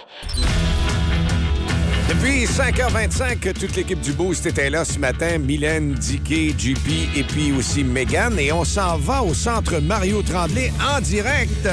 [2.08, 5.40] Depuis 5h25, que toute l'équipe du Boost était là ce matin.
[5.40, 8.38] Mylène, Dicky, JP et puis aussi Megan.
[8.40, 11.68] Et on s'en va au centre Mario Tremblay en direct.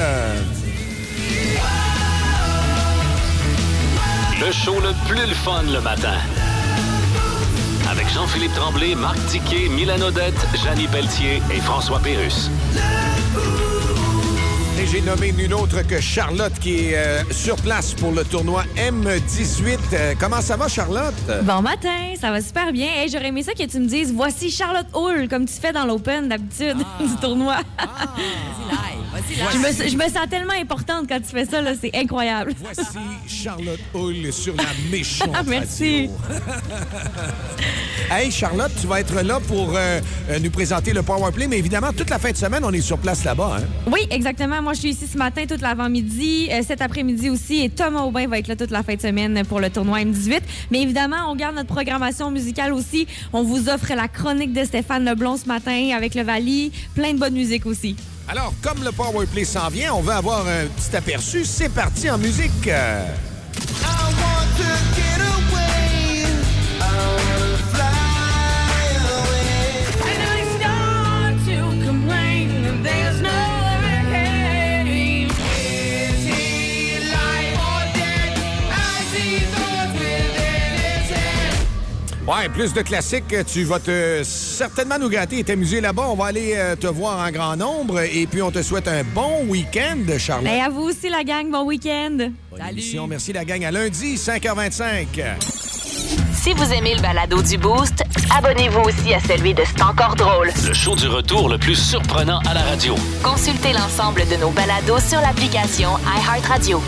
[4.39, 6.17] Le show le plus le fun le matin.
[7.89, 12.49] Avec Jean-Philippe Tremblay, Marc Tiquet, Milan Odette, Janine Pelletier et François Pérus.
[14.81, 18.63] Et j'ai nommé nul autre que Charlotte qui est euh, sur place pour le tournoi
[18.75, 19.77] M18.
[19.93, 21.13] Euh, comment ça va, Charlotte?
[21.43, 22.87] Bon matin, ça va super bien.
[22.87, 25.85] Hey, J'aurais aimé ça que tu me dises voici Charlotte Hull, comme tu fais dans
[25.85, 27.57] l'Open d'habitude du tournoi.
[29.51, 32.53] je, me, je me sens tellement importante quand tu fais ça, là, c'est incroyable.
[32.59, 32.97] Voici
[33.27, 36.09] Charlotte Hull sur la méchante Merci.
[38.09, 39.99] Hey, Charlotte, tu vas être là pour euh,
[40.29, 42.97] euh, nous présenter le Powerplay, mais évidemment, toute la fin de semaine, on est sur
[42.97, 43.57] place là-bas.
[43.59, 43.63] Hein?
[43.91, 44.61] Oui, exactement.
[44.61, 48.27] Moi, je suis ici ce matin, toute l'avant-midi, euh, cet après-midi aussi, et Thomas Aubin
[48.27, 50.41] va être là toute la fin de semaine pour le tournoi M18.
[50.69, 53.07] Mais évidemment, on garde notre programmation musicale aussi.
[53.31, 57.19] On vous offre la chronique de Stéphane Leblon ce matin avec le Vali, plein de
[57.19, 57.95] bonne musique aussi.
[58.27, 61.45] Alors, comme le Powerplay s'en vient, on veut avoir un petit aperçu.
[61.45, 62.69] C'est parti en musique.
[82.25, 83.35] Ouais, plus de classiques.
[83.47, 86.05] Tu vas te certainement nous gâter et t'amuser là-bas.
[86.07, 87.99] On va aller euh, te voir en grand nombre.
[88.01, 90.49] Et puis, on te souhaite un bon week-end, Charlotte.
[90.49, 91.49] Et à vous aussi, la gang.
[91.51, 92.29] Bon week-end.
[92.69, 93.07] Émission.
[93.07, 93.65] Merci, la gang.
[93.65, 95.05] À lundi, 5h25.
[96.33, 98.03] Si vous aimez le balado du Boost,
[98.35, 100.51] abonnez-vous aussi à celui de C'est encore drôle.
[100.65, 102.95] Le show du retour le plus surprenant à la radio.
[103.21, 106.81] Consultez l'ensemble de nos balados sur l'application iHeartRadio.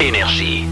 [0.00, 0.64] Énergie.